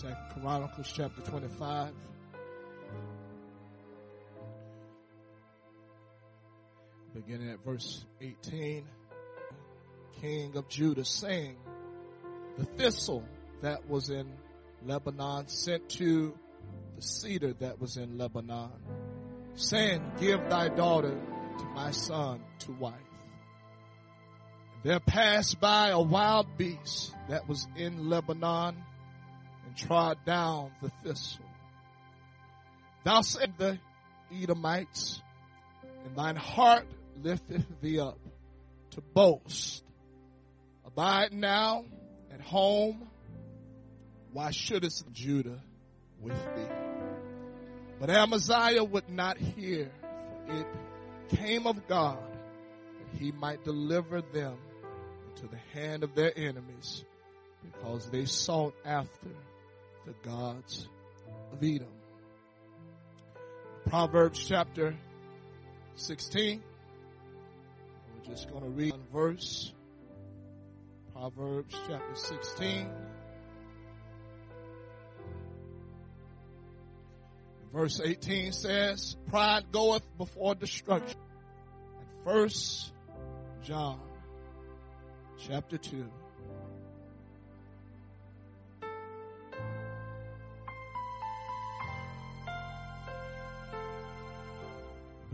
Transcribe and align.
Second 0.00 0.16
Chronicles 0.40 0.92
chapter 0.94 1.22
25. 1.22 1.92
Beginning 7.12 7.50
at 7.50 7.64
verse 7.64 8.04
18. 8.20 8.86
King 10.20 10.56
of 10.56 10.68
Judah 10.68 11.04
saying, 11.04 11.56
the 12.56 12.64
thistle 12.64 13.24
that 13.62 13.88
was 13.90 14.08
in 14.08 14.30
Lebanon 14.86 15.48
sent 15.48 15.88
to 15.88 16.32
the 16.94 17.02
cedar 17.02 17.54
that 17.54 17.80
was 17.80 17.96
in 17.96 18.18
Lebanon, 18.18 18.70
saying, 19.56 20.00
give 20.20 20.48
thy 20.48 20.68
daughter 20.68 21.18
to 21.58 21.64
my 21.74 21.90
son 21.90 22.40
to 22.60 22.70
wife. 22.70 22.94
There 24.84 25.00
passed 25.00 25.58
by 25.58 25.88
a 25.88 26.00
wild 26.00 26.56
beast 26.56 27.12
that 27.28 27.48
was 27.48 27.66
in 27.76 28.08
Lebanon 28.08 28.76
trod 29.78 30.18
down 30.24 30.72
the 30.82 30.90
thistle. 31.02 31.44
Thou 33.04 33.20
said 33.22 33.54
the 33.56 33.78
Edomites, 34.30 35.22
and 36.04 36.16
thine 36.16 36.36
heart 36.36 36.86
lifteth 37.22 37.66
thee 37.80 38.00
up 38.00 38.18
to 38.90 39.00
boast. 39.00 39.82
Abide 40.84 41.32
now 41.32 41.84
at 42.32 42.40
home. 42.40 43.08
Why 44.32 44.50
shouldest 44.50 45.10
Judah 45.12 45.60
with 46.20 46.36
thee? 46.54 46.74
But 47.98 48.10
Amaziah 48.10 48.84
would 48.84 49.08
not 49.08 49.38
hear, 49.38 49.90
for 50.46 50.54
it 50.54 50.66
came 51.36 51.66
of 51.66 51.88
God 51.88 52.18
that 52.20 53.18
he 53.18 53.32
might 53.32 53.64
deliver 53.64 54.20
them 54.20 54.56
into 55.30 55.48
the 55.48 55.58
hand 55.72 56.02
of 56.02 56.14
their 56.14 56.32
enemies 56.36 57.04
because 57.62 58.08
they 58.10 58.24
sought 58.24 58.74
after 58.84 59.28
the 60.08 60.28
gods 60.28 60.88
of 61.52 61.62
Edom. 61.62 61.92
Proverbs 63.86 64.42
chapter 64.42 64.96
16. 65.96 66.62
We're 68.14 68.34
just 68.34 68.50
going 68.50 68.64
to 68.64 68.70
read 68.70 68.92
one 68.92 69.02
verse. 69.12 69.72
Proverbs 71.12 71.74
chapter 71.86 72.14
16. 72.14 72.90
Verse 77.74 78.00
18 78.02 78.52
says, 78.52 79.14
Pride 79.28 79.64
goeth 79.70 80.06
before 80.16 80.54
destruction. 80.54 81.20
And 82.00 82.24
first 82.24 82.94
John 83.62 84.00
chapter 85.46 85.76
2. 85.76 86.06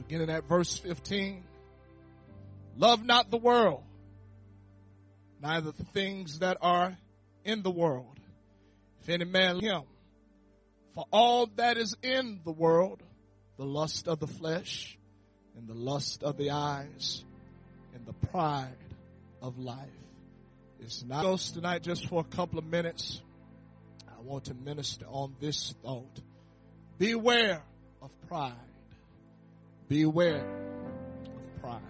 Beginning 0.07 0.31
at 0.31 0.45
verse 0.45 0.77
15. 0.79 1.45
Love 2.77 3.05
not 3.05 3.31
the 3.31 3.39
world, 3.39 3.83
neither 5.41 5.71
the 5.71 5.85
things 5.85 6.41
that 6.41 6.59
are 6.61 6.97
in 7.45 7.63
the 7.63 7.71
world. 7.71 8.19
If 9.03 9.09
any 9.09 9.25
man 9.25 9.61
him, 9.61 9.83
for 10.95 11.05
all 11.13 11.47
that 11.57 11.79
is 11.79 11.97
in 12.03 12.41
the 12.45 12.53
world, 12.53 13.03
the 13.57 13.65
lust 13.65 14.09
of 14.09 14.19
the 14.19 14.27
flesh, 14.27 14.99
and 15.57 15.69
the 15.69 15.75
lust 15.75 16.23
of 16.23 16.37
the 16.37 16.51
eyes, 16.51 17.25
and 17.95 18.05
the 18.05 18.13
pride 18.29 18.75
of 19.41 19.59
life. 19.59 19.89
It's 20.81 21.05
not 21.05 21.23
goes 21.23 21.53
tonight 21.53 21.83
just 21.83 22.09
for 22.09 22.21
a 22.21 22.37
couple 22.37 22.59
of 22.59 22.67
minutes. 22.67 23.23
I 24.09 24.21
want 24.21 24.45
to 24.47 24.55
minister 24.55 25.07
on 25.09 25.35
this 25.41 25.75
thought. 25.83 26.21
Beware 26.99 27.63
of 28.03 28.11
pride. 28.29 28.53
Beware 29.95 30.45
of 30.45 31.63
pride. 31.63 31.81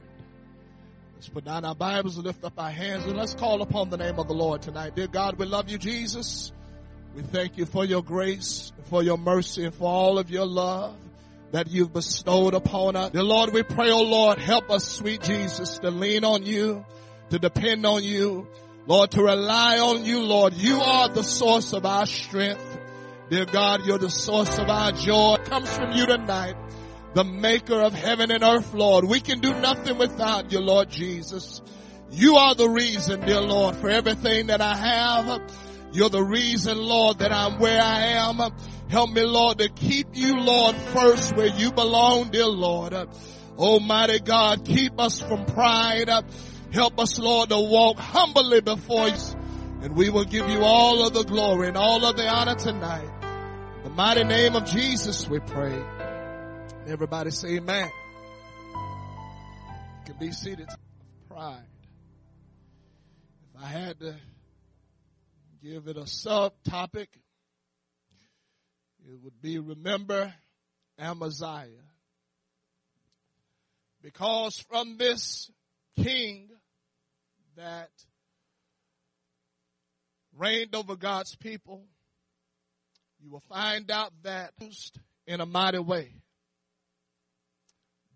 Let's 1.14 1.30
put 1.30 1.46
down 1.46 1.64
our 1.64 1.74
Bibles 1.74 2.16
and 2.16 2.26
lift 2.26 2.44
up 2.44 2.52
our 2.58 2.70
hands 2.70 3.06
and 3.06 3.16
let's 3.16 3.32
call 3.32 3.62
upon 3.62 3.88
the 3.88 3.96
name 3.96 4.18
of 4.18 4.28
the 4.28 4.34
Lord 4.34 4.60
tonight. 4.60 4.94
Dear 4.94 5.06
God, 5.06 5.38
we 5.38 5.46
love 5.46 5.70
you, 5.70 5.78
Jesus. 5.78 6.52
We 7.16 7.22
thank 7.22 7.56
you 7.56 7.64
for 7.64 7.82
your 7.82 8.02
grace, 8.02 8.74
for 8.90 9.02
your 9.02 9.16
mercy, 9.16 9.64
and 9.64 9.74
for 9.74 9.88
all 9.88 10.18
of 10.18 10.28
your 10.28 10.44
love 10.44 10.94
that 11.52 11.70
you've 11.70 11.94
bestowed 11.94 12.52
upon 12.52 12.94
us. 12.94 13.12
Dear 13.12 13.22
Lord, 13.22 13.54
we 13.54 13.62
pray, 13.62 13.90
oh 13.90 14.02
Lord, 14.02 14.36
help 14.36 14.70
us, 14.70 14.86
sweet 14.86 15.22
Jesus, 15.22 15.78
to 15.78 15.90
lean 15.90 16.24
on 16.24 16.44
you, 16.44 16.84
to 17.30 17.38
depend 17.38 17.86
on 17.86 18.04
you, 18.04 18.46
Lord, 18.86 19.12
to 19.12 19.22
rely 19.22 19.78
on 19.78 20.04
you, 20.04 20.20
Lord. 20.20 20.52
You 20.52 20.82
are 20.82 21.08
the 21.08 21.24
source 21.24 21.72
of 21.72 21.86
our 21.86 22.04
strength. 22.04 22.78
Dear 23.30 23.46
God, 23.46 23.86
you're 23.86 23.96
the 23.96 24.10
source 24.10 24.58
of 24.58 24.68
our 24.68 24.92
joy. 24.92 25.36
It 25.40 25.46
comes 25.46 25.74
from 25.74 25.92
you 25.92 26.04
tonight, 26.04 26.56
the 27.14 27.24
maker 27.24 27.80
of 27.80 27.94
heaven 27.94 28.30
and 28.30 28.42
earth, 28.42 28.74
Lord. 28.74 29.04
We 29.04 29.20
can 29.20 29.40
do 29.40 29.54
nothing 29.54 29.98
without 29.98 30.50
you, 30.52 30.60
Lord 30.60 30.90
Jesus. 30.90 31.62
You 32.10 32.36
are 32.36 32.54
the 32.54 32.68
reason, 32.68 33.20
dear 33.20 33.40
Lord, 33.40 33.76
for 33.76 33.88
everything 33.88 34.48
that 34.48 34.60
I 34.60 34.76
have. 34.76 35.40
You're 35.92 36.10
the 36.10 36.22
reason, 36.22 36.76
Lord, 36.76 37.20
that 37.20 37.32
I'm 37.32 37.60
where 37.60 37.80
I 37.80 38.00
am. 38.18 38.40
Help 38.88 39.10
me, 39.10 39.22
Lord, 39.22 39.58
to 39.58 39.68
keep 39.68 40.08
you, 40.12 40.40
Lord, 40.40 40.74
first 40.74 41.36
where 41.36 41.46
you 41.46 41.72
belong, 41.72 42.30
dear 42.30 42.46
Lord. 42.46 42.94
Almighty 43.56 44.18
God, 44.18 44.64
keep 44.64 44.98
us 44.98 45.20
from 45.20 45.46
pride. 45.46 46.10
Help 46.72 46.98
us, 46.98 47.18
Lord, 47.20 47.50
to 47.50 47.58
walk 47.58 47.98
humbly 47.98 48.60
before 48.60 49.08
you. 49.08 49.14
And 49.82 49.94
we 49.94 50.10
will 50.10 50.24
give 50.24 50.48
you 50.48 50.60
all 50.62 51.06
of 51.06 51.14
the 51.14 51.22
glory 51.22 51.68
and 51.68 51.76
all 51.76 52.04
of 52.04 52.16
the 52.16 52.26
honor 52.26 52.56
tonight. 52.56 53.08
In 53.78 53.84
the 53.84 53.90
mighty 53.90 54.24
name 54.24 54.56
of 54.56 54.64
Jesus, 54.64 55.28
we 55.28 55.38
pray. 55.38 56.03
Everybody 56.86 57.30
say 57.30 57.56
amen. 57.56 57.90
You 58.74 60.04
can 60.04 60.16
be 60.20 60.32
seated. 60.32 60.68
Pride. 61.28 61.64
If 63.48 63.62
I 63.62 63.66
had 63.66 63.98
to 64.00 64.14
give 65.62 65.88
it 65.88 65.96
a 65.96 66.02
subtopic, 66.02 67.06
it 69.08 69.18
would 69.22 69.40
be 69.40 69.58
remember 69.58 70.34
Amaziah. 70.98 71.68
Because 74.02 74.62
from 74.68 74.98
this 74.98 75.50
king 75.96 76.50
that 77.56 77.88
reigned 80.36 80.74
over 80.74 80.96
God's 80.96 81.34
people, 81.34 81.86
you 83.22 83.30
will 83.30 83.42
find 83.48 83.90
out 83.90 84.12
that 84.22 84.52
in 85.26 85.40
a 85.40 85.46
mighty 85.46 85.78
way. 85.78 86.12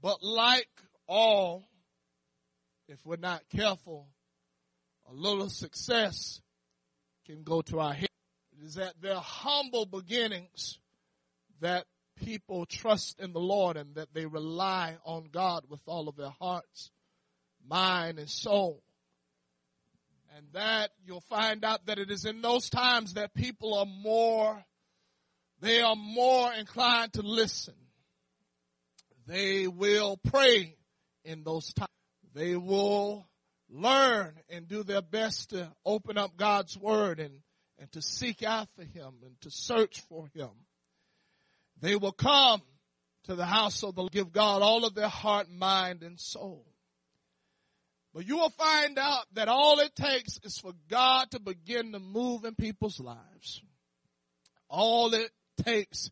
But 0.00 0.22
like 0.22 0.68
all, 1.06 1.68
if 2.88 3.04
we're 3.04 3.16
not 3.16 3.42
careful, 3.54 4.08
a 5.10 5.12
little 5.12 5.48
success 5.48 6.40
can 7.26 7.42
go 7.42 7.62
to 7.62 7.80
our 7.80 7.92
head. 7.92 8.08
It 8.58 8.64
is 8.64 8.78
at 8.78 9.00
their 9.00 9.16
humble 9.16 9.86
beginnings 9.86 10.78
that 11.60 11.84
people 12.16 12.66
trust 12.66 13.20
in 13.20 13.32
the 13.32 13.40
Lord 13.40 13.76
and 13.76 13.94
that 13.94 14.12
they 14.12 14.26
rely 14.26 14.96
on 15.04 15.28
God 15.32 15.64
with 15.68 15.80
all 15.86 16.08
of 16.08 16.16
their 16.16 16.32
hearts, 16.40 16.90
mind, 17.66 18.18
and 18.18 18.28
soul. 18.28 18.82
And 20.36 20.46
that 20.52 20.90
you'll 21.04 21.20
find 21.22 21.64
out 21.64 21.86
that 21.86 21.98
it 21.98 22.10
is 22.10 22.24
in 22.24 22.42
those 22.42 22.70
times 22.70 23.14
that 23.14 23.34
people 23.34 23.74
are 23.74 23.86
more, 23.86 24.62
they 25.60 25.80
are 25.80 25.96
more 25.96 26.52
inclined 26.52 27.14
to 27.14 27.22
listen. 27.22 27.74
They 29.28 29.68
will 29.68 30.16
pray 30.16 30.74
in 31.22 31.44
those 31.44 31.74
times. 31.74 31.90
They 32.34 32.56
will 32.56 33.28
learn 33.68 34.34
and 34.48 34.66
do 34.66 34.82
their 34.82 35.02
best 35.02 35.50
to 35.50 35.70
open 35.84 36.16
up 36.16 36.38
God's 36.38 36.78
word 36.78 37.20
and, 37.20 37.34
and 37.78 37.92
to 37.92 38.00
seek 38.00 38.42
after 38.42 38.84
him 38.84 39.12
and 39.22 39.38
to 39.42 39.50
search 39.50 40.00
for 40.08 40.28
him. 40.34 40.48
They 41.80 41.94
will 41.94 42.12
come 42.12 42.62
to 43.24 43.34
the 43.34 43.44
house 43.44 43.82
of 43.82 43.94
the 43.94 44.08
give 44.08 44.32
God 44.32 44.62
all 44.62 44.86
of 44.86 44.94
their 44.94 45.08
heart, 45.08 45.50
mind, 45.50 46.02
and 46.02 46.18
soul. 46.18 46.64
But 48.14 48.26
you 48.26 48.38
will 48.38 48.50
find 48.50 48.98
out 48.98 49.26
that 49.34 49.48
all 49.48 49.78
it 49.80 49.94
takes 49.94 50.40
is 50.42 50.58
for 50.58 50.72
God 50.88 51.32
to 51.32 51.38
begin 51.38 51.92
to 51.92 51.98
move 51.98 52.46
in 52.46 52.54
people's 52.54 52.98
lives. 52.98 53.62
All 54.70 55.12
it 55.12 55.30
takes 55.62 56.10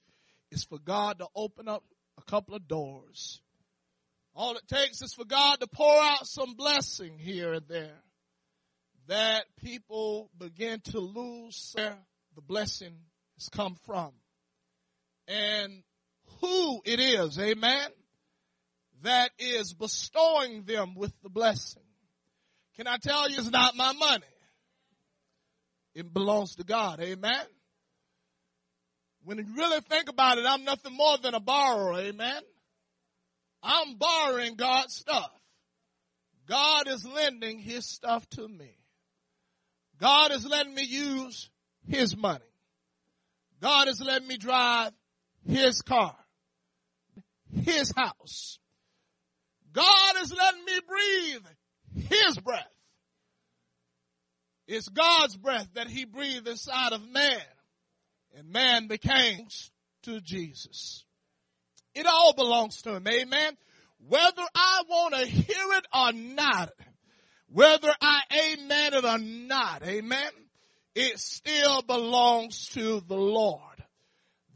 is 0.50 0.64
for 0.64 0.78
God 0.78 1.20
to 1.20 1.28
open 1.34 1.66
up 1.66 1.82
a 2.18 2.22
couple 2.22 2.54
of 2.54 2.66
doors. 2.68 3.40
All 4.34 4.56
it 4.56 4.68
takes 4.68 5.00
is 5.02 5.14
for 5.14 5.24
God 5.24 5.60
to 5.60 5.66
pour 5.66 5.98
out 5.98 6.26
some 6.26 6.54
blessing 6.54 7.18
here 7.18 7.54
and 7.54 7.66
there 7.68 8.02
that 9.08 9.44
people 9.62 10.30
begin 10.36 10.80
to 10.80 11.00
lose 11.00 11.72
where 11.74 11.96
the 12.34 12.42
blessing 12.42 12.94
has 13.38 13.48
come 13.48 13.76
from 13.86 14.12
and 15.28 15.82
who 16.40 16.80
it 16.84 17.00
is, 17.00 17.38
amen, 17.38 17.88
that 19.02 19.30
is 19.38 19.72
bestowing 19.74 20.64
them 20.64 20.94
with 20.96 21.12
the 21.22 21.28
blessing. 21.28 21.82
Can 22.76 22.86
I 22.86 22.98
tell 22.98 23.30
you 23.30 23.38
it's 23.38 23.50
not 23.50 23.76
my 23.76 23.92
money? 23.92 24.24
It 25.94 26.12
belongs 26.12 26.56
to 26.56 26.64
God, 26.64 27.00
amen. 27.00 27.46
When 29.26 29.38
you 29.38 29.44
really 29.56 29.80
think 29.80 30.08
about 30.08 30.38
it, 30.38 30.44
I'm 30.46 30.62
nothing 30.62 30.96
more 30.96 31.18
than 31.18 31.34
a 31.34 31.40
borrower, 31.40 31.98
amen? 31.98 32.42
I'm 33.60 33.96
borrowing 33.96 34.54
God's 34.54 34.94
stuff. 34.94 35.32
God 36.48 36.86
is 36.86 37.04
lending 37.04 37.58
his 37.58 37.84
stuff 37.84 38.24
to 38.30 38.46
me. 38.46 38.78
God 40.00 40.30
is 40.30 40.46
letting 40.46 40.74
me 40.74 40.84
use 40.84 41.50
his 41.88 42.16
money. 42.16 42.38
God 43.60 43.88
is 43.88 44.00
letting 44.00 44.28
me 44.28 44.36
drive 44.36 44.92
his 45.44 45.82
car, 45.82 46.14
his 47.64 47.92
house. 47.96 48.60
God 49.72 50.14
is 50.22 50.32
letting 50.32 50.64
me 50.64 50.80
breathe 50.88 52.06
his 52.10 52.38
breath. 52.38 52.62
It's 54.68 54.88
God's 54.88 55.36
breath 55.36 55.66
that 55.74 55.88
he 55.88 56.04
breathed 56.04 56.46
inside 56.46 56.92
of 56.92 57.02
man 57.10 57.42
and 58.36 58.50
man 58.50 58.86
became 58.86 59.48
to 60.02 60.20
Jesus. 60.20 61.04
It 61.94 62.06
all 62.06 62.34
belongs 62.34 62.82
to 62.82 62.94
him. 62.96 63.06
Amen. 63.08 63.56
Whether 64.06 64.42
I 64.54 64.82
want 64.88 65.14
to 65.14 65.26
hear 65.26 65.72
it 65.72 65.86
or 65.92 66.12
not, 66.12 66.70
whether 67.48 67.92
I 68.00 68.20
amen 68.52 68.94
it 68.94 69.04
or 69.04 69.18
not, 69.18 69.82
amen, 69.82 70.30
it 70.94 71.18
still 71.18 71.82
belongs 71.82 72.68
to 72.74 73.00
the 73.00 73.16
Lord. 73.16 73.60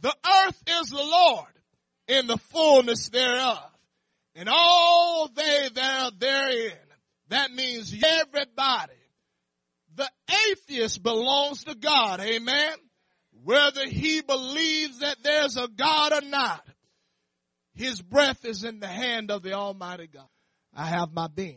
The 0.03 0.15
earth 0.47 0.63
is 0.67 0.91
the 0.91 0.97
Lord 0.97 1.47
in 2.09 2.27
the 2.27 2.37
fullness 2.37 3.09
thereof 3.09 3.71
and 4.35 4.49
all 4.51 5.29
they 5.35 5.69
that 5.75 6.05
are 6.05 6.19
therein. 6.19 6.73
That 7.29 7.53
means 7.53 7.95
everybody. 8.03 8.93
The 9.95 10.11
atheist 10.51 11.03
belongs 11.03 11.65
to 11.65 11.75
God. 11.75 12.21
Amen. 12.21 12.75
Whether 13.43 13.89
he 13.89 14.21
believes 14.21 15.01
that 15.01 15.17
there's 15.23 15.57
a 15.57 15.69
God 15.69 16.13
or 16.13 16.27
not, 16.29 16.67
his 17.75 18.01
breath 18.01 18.45
is 18.45 18.65
in 18.65 18.81
the 18.81 18.87
hand 18.87 19.31
of 19.31 19.43
the 19.43 19.55
Almighty 19.55 20.07
God. 20.07 20.29
I 20.75 20.87
have 20.87 21.13
my 21.13 21.29
being. 21.29 21.57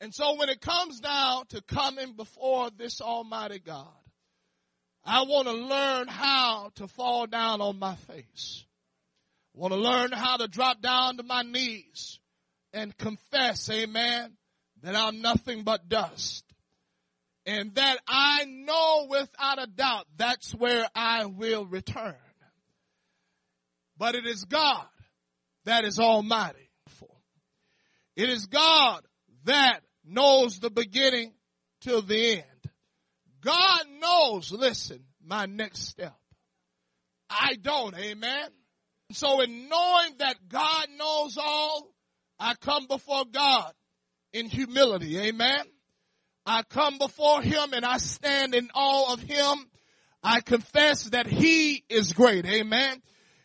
And 0.00 0.14
so 0.14 0.36
when 0.36 0.48
it 0.48 0.60
comes 0.60 1.00
down 1.00 1.46
to 1.48 1.62
coming 1.62 2.14
before 2.14 2.70
this 2.76 3.00
Almighty 3.00 3.58
God, 3.58 3.86
I 5.04 5.22
want 5.22 5.48
to 5.48 5.54
learn 5.54 6.08
how 6.08 6.70
to 6.76 6.88
fall 6.88 7.26
down 7.26 7.60
on 7.60 7.78
my 7.78 7.96
face. 7.96 8.64
I 9.54 9.60
want 9.60 9.72
to 9.72 9.80
learn 9.80 10.12
how 10.12 10.36
to 10.36 10.48
drop 10.48 10.80
down 10.80 11.16
to 11.16 11.22
my 11.22 11.42
knees 11.42 12.18
and 12.72 12.96
confess, 12.96 13.68
amen, 13.70 14.36
that 14.82 14.94
I'm 14.94 15.20
nothing 15.20 15.64
but 15.64 15.88
dust. 15.88 16.44
And 17.46 17.74
that 17.74 17.98
I 18.06 18.44
know 18.44 19.06
without 19.08 19.62
a 19.62 19.66
doubt 19.66 20.06
that's 20.16 20.52
where 20.52 20.86
I 20.94 21.24
will 21.26 21.64
return. 21.64 22.14
But 23.96 24.14
it 24.14 24.26
is 24.26 24.44
God 24.44 24.86
that 25.64 25.84
is 25.84 25.98
almighty. 25.98 26.70
It 28.16 28.28
is 28.28 28.46
God 28.46 29.02
that 29.44 29.80
knows 30.04 30.58
the 30.58 30.70
beginning 30.70 31.32
till 31.80 32.02
the 32.02 32.32
end. 32.34 32.44
God 33.40 33.84
knows, 34.00 34.52
listen, 34.52 35.04
my 35.24 35.46
next 35.46 35.86
step. 35.88 36.14
I 37.30 37.54
don't, 37.60 37.96
amen. 37.96 38.48
So 39.12 39.40
in 39.40 39.68
knowing 39.68 40.16
that 40.18 40.36
God 40.48 40.86
knows 40.98 41.38
all, 41.38 41.88
I 42.38 42.54
come 42.54 42.86
before 42.86 43.24
God 43.30 43.72
in 44.32 44.46
humility, 44.46 45.18
amen. 45.18 45.64
I 46.46 46.62
come 46.62 46.98
before 46.98 47.42
Him 47.42 47.72
and 47.72 47.84
I 47.84 47.98
stand 47.98 48.54
in 48.54 48.70
awe 48.74 49.12
of 49.12 49.20
Him. 49.20 49.66
I 50.22 50.40
confess 50.40 51.04
that 51.10 51.26
He 51.26 51.84
is 51.88 52.12
great, 52.12 52.44
amen. 52.46 53.02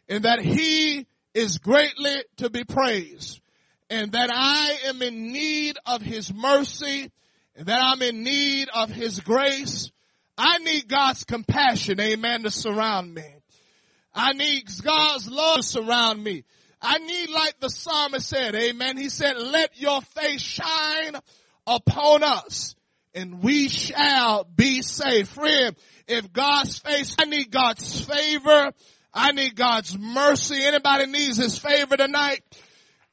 And 0.09 0.24
that 0.24 0.39
He 0.39 1.06
is 1.33 1.57
greatly 1.57 2.15
to 2.38 2.50
be 2.50 2.63
praised 2.63 3.42
and 3.89 4.13
that 4.13 4.30
I 4.33 4.77
am 4.88 5.01
in 5.01 5.31
need 5.31 5.77
of 5.86 6.01
His 6.01 6.33
mercy 6.33 7.12
and 7.56 7.68
that 7.68 7.81
I'm 7.81 8.01
in 8.01 8.24
need 8.24 8.69
of 8.74 8.89
His 8.89 9.19
grace. 9.19 9.91
I 10.38 10.57
need 10.59 10.88
God's 10.88 11.24
compassion, 11.24 12.00
amen, 12.00 12.44
to 12.44 12.51
surround 12.51 13.13
me. 13.13 13.25
I 14.13 14.33
need 14.33 14.63
God's 14.83 15.30
love 15.30 15.57
to 15.57 15.63
surround 15.63 16.24
me. 16.24 16.44
I 16.81 16.98
need, 17.00 17.30
like 17.30 17.59
the 17.59 17.69
psalmist 17.69 18.27
said, 18.27 18.56
amen. 18.56 18.98
He 18.98 19.09
said, 19.09 19.38
let 19.38 19.80
your 19.80 20.01
face 20.01 20.41
shine 20.41 21.15
upon 21.65 22.24
us 22.24 22.75
and 23.15 23.41
we 23.41 23.69
shall 23.69 24.44
be 24.44 24.81
saved. 24.81 25.29
Friend, 25.29 25.75
if 26.07 26.31
God's 26.31 26.77
face, 26.79 27.15
I 27.17 27.25
need 27.25 27.50
God's 27.50 28.06
favor. 28.06 28.71
I 29.13 29.31
need 29.31 29.56
God's 29.56 29.97
mercy. 29.97 30.63
Anybody 30.63 31.06
needs 31.07 31.38
his 31.38 31.57
favor 31.57 31.95
tonight? 31.95 32.44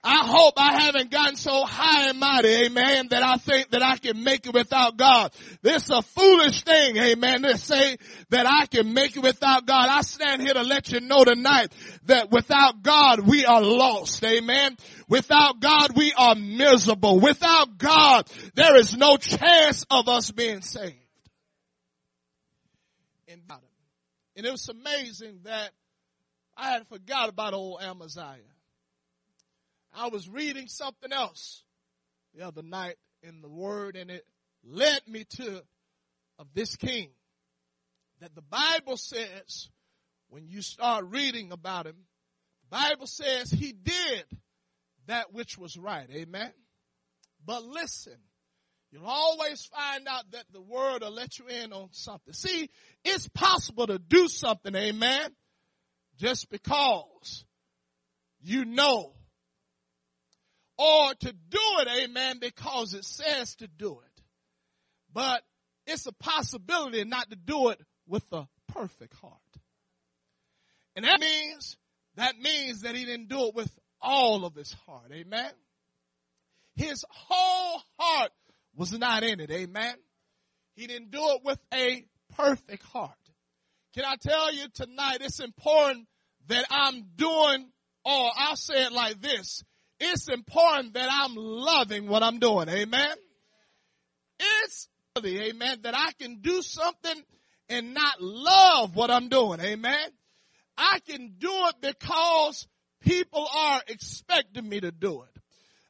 I 0.05 0.27
hope 0.27 0.55
I 0.57 0.83
haven't 0.83 1.13
gotten 1.13 1.37
so 1.37 1.65
high 1.65 2.09
and 2.09 2.19
mighty, 2.19 2.49
amen, 2.65 3.09
that 3.11 3.23
I 3.23 3.37
think 3.37 3.71
that 3.71 3.85
I 3.85 3.99
can 3.99 4.25
make 4.25 4.47
it 4.47 4.53
without 4.53 4.97
God. 4.97 5.31
This 5.63 5.85
is 5.85 5.91
a 5.91 6.03
foolish 6.03 6.65
thing, 6.65 6.97
amen, 6.97 7.43
to 7.43 7.57
say 7.57 7.99
that 8.31 8.45
I 8.45 8.67
can 8.67 8.95
make 8.95 9.17
it 9.17 9.23
without 9.23 9.65
God. 9.65 9.89
I 9.89 10.01
stand 10.01 10.43
here 10.43 10.55
to 10.55 10.63
let 10.63 10.91
you 10.91 10.99
know 10.99 11.23
tonight 11.23 11.73
that 12.07 12.33
without 12.33 12.83
God 12.83 13.21
we 13.21 13.47
are 13.47 13.63
lost, 13.63 14.25
amen. 14.25 14.77
Without 15.13 15.61
God 15.61 15.95
we 15.95 16.15
are 16.17 16.35
miserable. 16.35 17.21
Without 17.21 17.77
God 17.77 18.31
there 18.55 18.77
is 18.77 18.97
no 18.97 19.19
chance 19.19 19.85
of 19.91 20.09
us 20.09 20.31
being 20.31 20.63
saved. 20.63 20.97
And 23.29 24.47
it 24.47 24.51
was 24.51 24.71
amazing 24.71 25.41
that 25.45 25.73
I 26.57 26.71
had 26.71 26.89
forgot 26.89 27.29
about 27.29 27.53
old 27.53 27.83
Amaziah. 27.83 28.39
I 29.95 30.09
was 30.09 30.27
reading 30.31 30.69
something 30.69 31.13
else 31.13 31.63
the 32.35 32.47
other 32.47 32.63
night 32.63 32.97
in 33.23 33.43
the 33.43 33.51
word 33.51 33.97
and 33.97 34.11
it 34.11 34.25
led 34.65 35.07
me 35.07 35.27
to 35.37 35.63
of 36.39 36.47
this 36.55 36.75
king 36.77 37.11
that 38.21 38.35
the 38.35 38.41
Bible 38.41 38.97
says 38.97 39.69
when 40.31 40.49
you 40.49 40.63
start 40.63 41.05
reading 41.11 41.53
about 41.53 41.87
him, 41.87 41.97
the 42.63 42.79
Bible 42.79 43.07
says 43.07 43.51
he 43.51 43.73
did 43.73 44.25
that 45.13 45.31
which 45.31 45.59
was 45.59 45.77
right. 45.77 46.09
Amen. 46.11 46.51
But 47.45 47.65
listen, 47.65 48.17
you'll 48.91 49.05
always 49.05 49.63
find 49.67 50.09
out 50.09 50.25
that 50.31 50.47
the 50.51 50.63
word 50.63 51.03
will 51.03 51.13
let 51.13 51.39
you 51.39 51.49
in 51.49 51.75
on 51.75 51.89
something. 51.93 52.33
See, 52.33 52.71
it's 53.05 53.29
possible 53.29 53.87
to 53.89 53.99
do 53.99 54.27
something, 54.27 54.75
amen, 54.75 55.31
just 56.19 56.49
because 56.49 57.45
you 58.41 58.65
know 58.65 59.13
or 60.79 61.13
to 61.13 61.33
do 61.33 61.61
it, 61.81 61.89
amen, 62.05 62.39
because 62.41 62.95
it 62.95 63.05
says 63.05 63.55
to 63.57 63.69
do 63.69 63.91
it. 63.93 64.23
But 65.13 65.43
it's 65.87 66.07
a 66.07 66.13
possibility 66.13 67.05
not 67.05 67.29
to 67.29 67.37
do 67.37 67.69
it 67.69 67.81
with 68.07 68.25
a 68.33 68.47
perfect 68.69 69.15
heart. 69.21 69.35
And 70.97 71.05
that 71.05 71.21
means, 71.21 71.77
that 72.17 72.39
means 72.39 72.81
that 72.81 72.95
he 72.95 73.05
didn't 73.05 73.29
do 73.29 73.49
it 73.49 73.55
with 73.55 73.71
all 74.03 74.45
of 74.45 74.55
his 74.55 74.75
heart. 74.87 75.11
Amen. 75.13 75.51
His 76.75 77.05
whole 77.09 77.83
heart 77.99 78.31
was 78.77 78.93
not 78.93 79.23
in 79.23 79.41
it. 79.41 79.51
Amen. 79.51 79.95
He 80.75 80.87
didn't 80.87 81.11
do 81.11 81.21
it 81.23 81.43
with 81.45 81.59
a 81.73 82.05
perfect 82.37 82.83
heart. 82.85 83.11
Can 83.95 84.05
I 84.05 84.17
tell 84.17 84.53
you 84.55 84.69
tonight, 84.73 85.19
it's 85.21 85.41
important 85.41 86.07
that 86.49 86.65
I'm 86.71 87.05
doing, 87.17 87.69
or 88.05 88.31
I'll 88.37 88.57
say 88.57 88.85
it 88.85 88.93
like 88.93 89.21
this, 89.21 89.63
it's 90.01 90.29
important 90.29 90.95
that 90.95 91.09
I'm 91.11 91.35
loving 91.37 92.09
what 92.09 92.23
I'm 92.23 92.39
doing. 92.39 92.69
Amen. 92.69 93.15
It's 94.39 94.89
amen, 95.19 95.81
that 95.83 95.95
I 95.95 96.13
can 96.19 96.41
do 96.41 96.63
something 96.63 97.23
and 97.69 97.95
not 97.95 98.21
love 98.21 98.97
what 98.97 99.11
I'm 99.11 99.29
doing. 99.29 99.61
Amen. 99.61 100.09
I 100.77 101.01
can 101.07 101.35
do 101.39 101.51
it 101.51 101.75
because 101.81 102.67
people 103.03 103.47
are 103.55 103.83
expecting 103.89 104.69
me 104.69 104.81
to 104.81 104.91
do 104.91 105.23
it. 105.23 105.43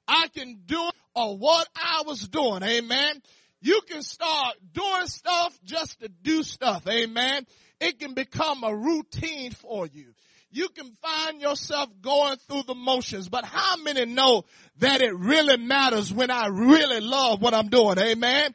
I 0.09 0.29
can 0.35 0.63
do 0.67 0.89
it 0.89 0.95
or 1.15 1.37
what 1.37 1.69
I 1.77 2.03
was 2.07 2.29
doing. 2.29 2.63
Amen. 2.63 3.23
You 3.61 3.81
can 3.89 4.03
start 4.03 4.57
doing 4.73 5.07
stuff 5.07 5.57
just 5.65 6.01
to 6.01 6.09
do 6.09 6.43
stuff. 6.43 6.87
Amen. 6.89 7.47
It 7.81 7.99
can 7.99 8.15
become 8.15 8.65
a 8.65 8.75
routine 8.75 9.53
for 9.53 9.87
you 9.87 10.13
you 10.53 10.69
can 10.69 10.95
find 11.03 11.41
yourself 11.41 11.89
going 12.03 12.37
through 12.47 12.65
the 12.65 12.75
motions, 12.75 13.29
but 13.29 13.45
how 13.45 13.77
many 13.79 14.05
know 14.05 14.45
that 14.79 15.01
it 15.01 15.17
really 15.17 15.57
matters 15.57 16.13
when 16.13 16.31
I 16.31 16.49
really 16.49 17.01
love 17.01 17.41
what 17.41 17.55
I'm 17.55 17.69
doing? 17.69 17.99
Amen. 17.99 18.55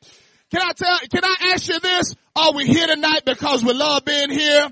Can 0.52 0.62
I 0.62 0.72
tell, 0.74 0.98
can 1.12 1.26
I 1.26 1.54
ask 1.54 1.68
you 1.68 1.80
this? 1.80 2.16
Are 2.36 2.54
we 2.54 2.66
here 2.66 2.88
tonight 2.88 3.24
because 3.26 3.66
we 3.66 3.74
love 3.74 4.06
being 4.06 4.30
here? 4.30 4.70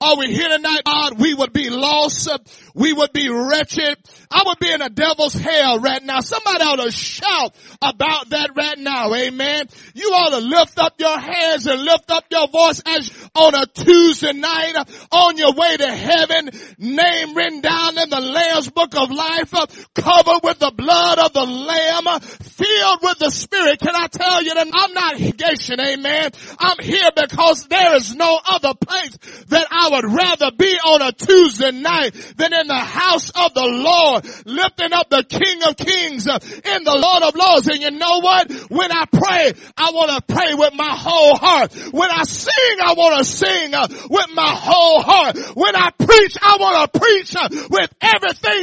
Are 0.00 0.16
we 0.16 0.32
here 0.32 0.48
tonight, 0.48 0.82
God? 0.84 1.20
We 1.20 1.34
would 1.34 1.52
be 1.52 1.70
lost. 1.70 2.30
We 2.72 2.92
would 2.92 3.12
be 3.12 3.28
wretched. 3.28 3.98
I 4.30 4.44
would 4.46 4.60
be 4.60 4.70
in 4.70 4.80
a 4.80 4.88
devil's 4.88 5.34
hell 5.34 5.80
right 5.80 6.00
now. 6.04 6.20
Somebody 6.20 6.62
ought 6.62 6.76
to 6.76 6.92
shout 6.92 7.52
about 7.82 8.30
that 8.30 8.50
right 8.54 8.78
now. 8.78 9.12
Amen. 9.12 9.66
You 9.94 10.06
ought 10.10 10.38
to 10.38 10.46
lift 10.46 10.78
up 10.78 10.94
your 10.98 11.18
hands 11.18 11.66
and 11.66 11.82
lift 11.82 12.12
up 12.12 12.26
your 12.30 12.46
voice 12.46 12.80
as 12.86 13.10
on 13.34 13.56
a 13.56 13.66
Tuesday 13.66 14.34
night 14.34 14.76
on 15.10 15.36
your 15.36 15.54
way 15.54 15.76
to 15.76 15.88
heaven, 15.92 16.50
name 16.78 17.34
written 17.34 17.60
down 17.60 17.98
in 17.98 18.08
the 18.08 18.20
Lamb's 18.20 18.70
book 18.70 18.94
of 18.96 19.10
life, 19.10 19.50
covered 19.94 20.40
with 20.44 20.60
the 20.60 20.72
blood 20.76 21.18
of 21.18 21.32
the 21.32 21.44
Lamb, 21.44 22.20
filled 22.20 23.00
with 23.02 23.18
the 23.18 23.30
Spirit. 23.30 23.80
Can 23.80 23.96
I 23.96 24.06
tell 24.06 24.44
you 24.44 24.54
that 24.54 24.68
I'm 24.72 24.92
not 24.94 25.16
Haitian, 25.16 25.80
amen. 25.80 26.30
I'm 26.60 26.78
here 26.78 27.10
because 27.16 27.66
there 27.66 27.96
is 27.96 28.14
no 28.14 28.38
other 28.46 28.74
place 28.74 29.16
that 29.48 29.66
I 29.72 29.87
would 29.90 30.04
rather 30.04 30.50
be 30.56 30.76
on 30.84 31.02
a 31.02 31.12
Tuesday 31.12 31.72
night 31.72 32.14
than 32.36 32.52
in 32.52 32.66
the 32.66 32.74
house 32.74 33.30
of 33.30 33.54
the 33.54 33.64
Lord, 33.64 34.24
lifting 34.46 34.92
up 34.92 35.10
the 35.10 35.24
King 35.24 35.62
of 35.64 35.76
Kings 35.76 36.26
uh, 36.28 36.38
in 36.74 36.84
the 36.84 36.96
Lord 36.96 37.22
of 37.22 37.34
Lords. 37.34 37.68
And 37.68 37.80
you 37.80 37.90
know 37.90 38.20
what? 38.20 38.50
When 38.70 38.90
I 38.92 39.04
pray, 39.10 39.52
I 39.76 39.90
want 39.92 40.10
to 40.10 40.34
pray 40.34 40.54
with 40.54 40.74
my 40.74 40.94
whole 40.96 41.36
heart. 41.36 41.72
When 41.92 42.10
I 42.10 42.24
sing, 42.24 42.78
I 42.84 42.94
want 42.94 43.18
to 43.18 43.24
sing 43.24 43.74
uh, 43.74 43.88
with 44.10 44.26
my 44.34 44.54
whole 44.54 45.02
heart. 45.02 45.36
When 45.54 45.76
I 45.76 45.90
preach, 45.90 46.36
I 46.40 46.56
want 46.60 46.92
to 46.92 47.00
preach 47.00 47.36
uh, 47.36 47.48
with 47.70 47.90
everything. 48.00 48.62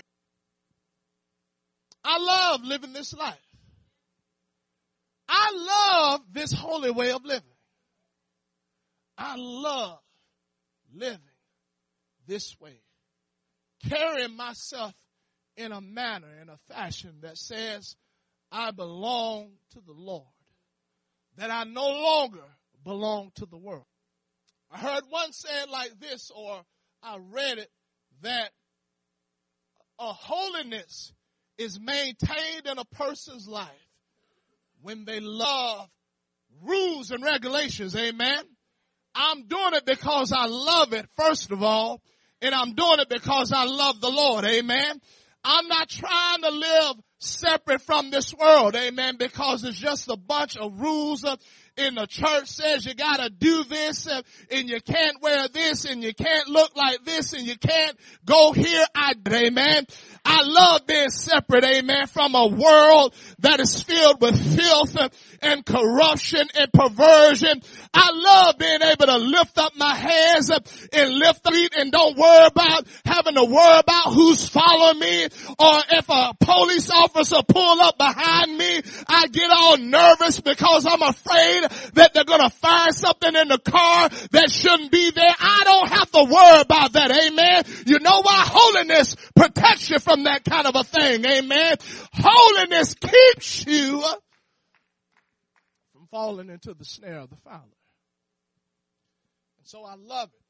I 2.04 2.20
love 2.20 2.64
living 2.64 2.94
this 2.94 3.14
life. 3.14 3.34
I 5.28 6.12
love 6.12 6.22
this 6.32 6.52
holy 6.52 6.92
way 6.92 7.12
of 7.12 7.26
living. 7.26 7.42
I 9.18 9.36
love 9.38 10.00
living 10.96 11.20
this 12.28 12.56
way. 12.60 12.82
Carrying 13.90 14.36
myself 14.36 14.94
in 15.58 15.72
a 15.72 15.82
manner, 15.82 16.28
in 16.42 16.50
a 16.50 16.58
fashion 16.74 17.20
that 17.22 17.38
says, 17.38 17.96
I 18.52 18.72
belong 18.72 19.52
to 19.72 19.82
the 19.86 19.94
Lord. 19.94 20.26
That 21.38 21.52
I 21.52 21.66
no 21.66 21.88
longer 21.88 22.44
belong 22.84 23.32
to 23.36 23.46
the 23.46 23.58
world. 23.58 23.86
I 24.72 24.78
heard 24.78 25.04
one 25.10 25.32
say 25.32 25.62
it 25.64 25.70
like 25.70 26.00
this, 26.00 26.32
or 26.36 26.62
I 27.04 27.18
read 27.20 27.58
it, 27.58 27.70
that 28.22 28.52
a 30.00 30.14
holiness 30.14 31.14
is 31.58 31.80
maintained 31.80 32.66
in 32.66 32.78
a 32.78 32.86
person's 32.86 33.48
life 33.48 33.70
when 34.82 35.06
they 35.06 35.20
love 35.20 35.88
rules 36.62 37.12
and 37.12 37.24
regulations. 37.24 37.96
Amen. 37.96 38.44
I'm 39.16 39.48
doing 39.48 39.74
it 39.74 39.86
because 39.86 40.32
I 40.32 40.46
love 40.46 40.94
it, 40.94 41.08
first 41.16 41.52
of 41.52 41.64
all, 41.64 42.02
and 42.42 42.54
I'm 42.54 42.74
doing 42.74 43.00
it 43.00 43.10
because 43.10 43.52
I 43.52 43.64
love 43.64 44.02
the 44.02 44.10
Lord. 44.10 44.46
Amen. 44.46 45.02
I'm 45.44 45.68
not 45.68 45.90
trying 45.90 46.42
to 46.42 46.50
live 46.50 46.96
separate 47.20 47.82
from 47.82 48.10
this 48.12 48.34
world. 48.34 48.76
Amen. 48.76 49.16
Because 49.18 49.64
it's 49.64 49.78
just 49.78 50.10
a 50.10 50.18
bunch 50.18 50.58
of 50.58 50.80
rules 50.80 51.24
uh, 51.24 51.38
in 51.78 51.96
the 51.96 52.06
church 52.08 52.48
says 52.48 52.86
you 52.86 52.94
gotta 52.94 53.30
do 53.30 53.64
this 53.64 54.08
and, 54.52 54.70
you 54.70 54.80
can't 54.82 55.22
wear 55.22 55.48
this 55.48 55.86
and 55.86 56.02
you 56.04 56.14
can't 56.14 56.48
look 56.48 56.76
like 56.76 57.04
this 57.04 57.34
and 57.34 57.46
you 57.46 57.58
can't 57.58 57.98
go 58.26 58.54
here. 58.54 58.86
I, 58.96 59.14
amen. 59.28 59.86
I 60.24 60.42
love 60.44 60.88
being 60.88 61.10
separate, 61.10 61.64
amen, 61.64 62.08
from 62.08 62.34
a 62.34 62.48
world 62.48 63.14
that 63.40 63.60
is 63.60 63.82
filled 63.84 64.22
with 64.22 64.58
filth 64.58 64.98
and 65.42 65.66
corruption 65.66 66.48
and 66.58 66.74
perversion. 66.74 67.62
I 67.94 68.10
love 68.12 68.58
being 68.58 68.82
able 68.82 69.06
to 69.06 69.18
lift 69.18 69.58
up 69.58 69.74
my 69.78 69.94
hands 69.94 70.50
and 70.50 71.14
lift 71.14 71.48
feet 71.48 71.74
and 71.76 71.92
don't 71.92 72.18
worry 72.18 72.48
about 72.48 72.88
having 73.06 73.36
to 73.36 73.46
worry 73.46 73.80
about 73.80 74.14
who's 74.14 74.48
following 74.48 75.00
me 75.00 75.26
or 75.60 75.82
if 75.92 76.10
a 76.10 76.34
police 76.40 76.90
officer 76.90 77.44
pull 77.48 77.82
up 77.82 77.98
behind 77.98 78.58
me, 78.58 78.82
I 79.08 79.28
get 79.28 79.52
all 79.52 79.78
nervous 79.78 80.40
because 80.40 80.88
I'm 80.90 81.02
afraid 81.02 81.65
that 81.94 82.14
they're 82.14 82.24
going 82.24 82.42
to 82.42 82.50
find 82.50 82.94
something 82.94 83.36
in 83.36 83.48
the 83.48 83.60
car 83.60 84.10
that 84.32 84.50
shouldn't 84.50 84.92
be 84.92 85.12
there. 85.12 85.36
I 85.40 85.62
don't 85.64 85.90
have 85.90 86.12
to 86.12 86.24
worry 86.24 86.62
about 86.62 86.94
that. 86.94 87.12
Amen. 87.12 87.64
You 87.86 88.00
know 88.00 88.22
why? 88.22 88.44
Holiness 88.48 89.16
protects 89.36 89.90
you 89.90 90.00
from 90.00 90.24
that 90.24 90.44
kind 90.44 90.68
of 90.68 90.76
a 90.76 90.84
thing. 90.84 91.26
Amen. 91.26 91.76
Holiness 92.14 92.96
keeps 92.96 93.66
you 93.66 94.02
from 95.94 96.08
falling 96.12 96.50
into 96.50 96.74
the 96.74 96.86
snare 96.86 97.20
of 97.20 97.30
the 97.30 97.38
fowler. 97.38 97.62
And 99.60 99.68
so 99.68 99.84
I 99.84 99.96
love 99.96 100.30
it. 100.34 100.42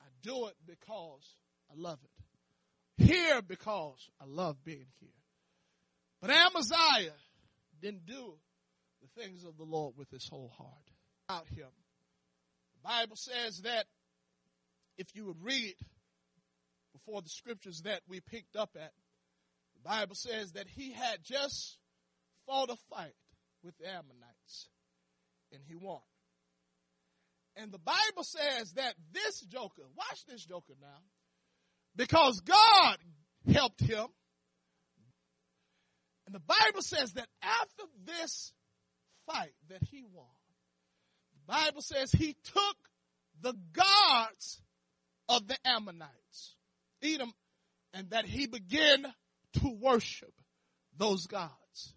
I 0.00 0.06
do 0.22 0.46
it 0.46 0.54
because 0.66 1.36
I 1.70 1.74
love 1.80 1.98
it. 2.02 3.04
Here 3.04 3.42
because 3.42 4.08
I 4.20 4.24
love 4.26 4.62
being 4.64 4.86
here. 5.00 5.08
But 6.20 6.30
Amaziah 6.30 7.14
didn't 7.80 8.06
do 8.06 8.34
the 9.02 9.20
things 9.20 9.44
of 9.44 9.56
the 9.56 9.64
Lord 9.64 9.94
with 9.96 10.10
his 10.10 10.26
whole 10.28 10.52
heart. 10.56 10.90
Out 11.28 11.48
him. 11.48 11.68
The 12.76 12.88
Bible 12.88 13.16
says 13.16 13.60
that 13.62 13.86
if 14.96 15.08
you 15.14 15.26
would 15.26 15.42
read 15.42 15.74
before 16.92 17.22
the 17.22 17.28
scriptures 17.28 17.82
that 17.84 18.00
we 18.08 18.20
picked 18.20 18.56
up 18.56 18.70
at, 18.76 18.92
the 19.74 19.88
Bible 19.88 20.14
says 20.14 20.52
that 20.52 20.68
he 20.68 20.92
had 20.92 21.18
just 21.24 21.78
fought 22.46 22.70
a 22.70 22.76
fight 22.90 23.14
with 23.62 23.76
the 23.78 23.86
Ammonites 23.88 24.68
and 25.52 25.62
he 25.66 25.74
won. 25.74 26.00
And 27.56 27.70
the 27.70 27.78
Bible 27.78 28.24
says 28.24 28.72
that 28.72 28.94
this 29.12 29.40
joker, 29.40 29.82
watch 29.96 30.24
this 30.26 30.44
joker 30.44 30.74
now, 30.80 31.02
because 31.96 32.40
God 32.40 32.96
helped 33.52 33.80
him. 33.80 34.06
And 36.26 36.34
the 36.34 36.40
Bible 36.40 36.80
says 36.80 37.12
that 37.14 37.28
after 37.42 37.82
this 38.04 38.52
fight 39.26 39.52
that 39.68 39.82
he 39.90 40.02
won, 40.02 40.26
the 41.34 41.52
Bible 41.52 41.82
says 41.82 42.12
he 42.12 42.36
took 42.44 42.76
the 43.40 43.54
gods 43.72 44.60
of 45.28 45.46
the 45.48 45.56
Ammonites, 45.64 46.54
Edom, 47.02 47.32
and 47.92 48.10
that 48.10 48.24
he 48.24 48.46
began 48.46 49.06
to 49.54 49.76
worship 49.80 50.32
those 50.96 51.26
gods. 51.26 51.94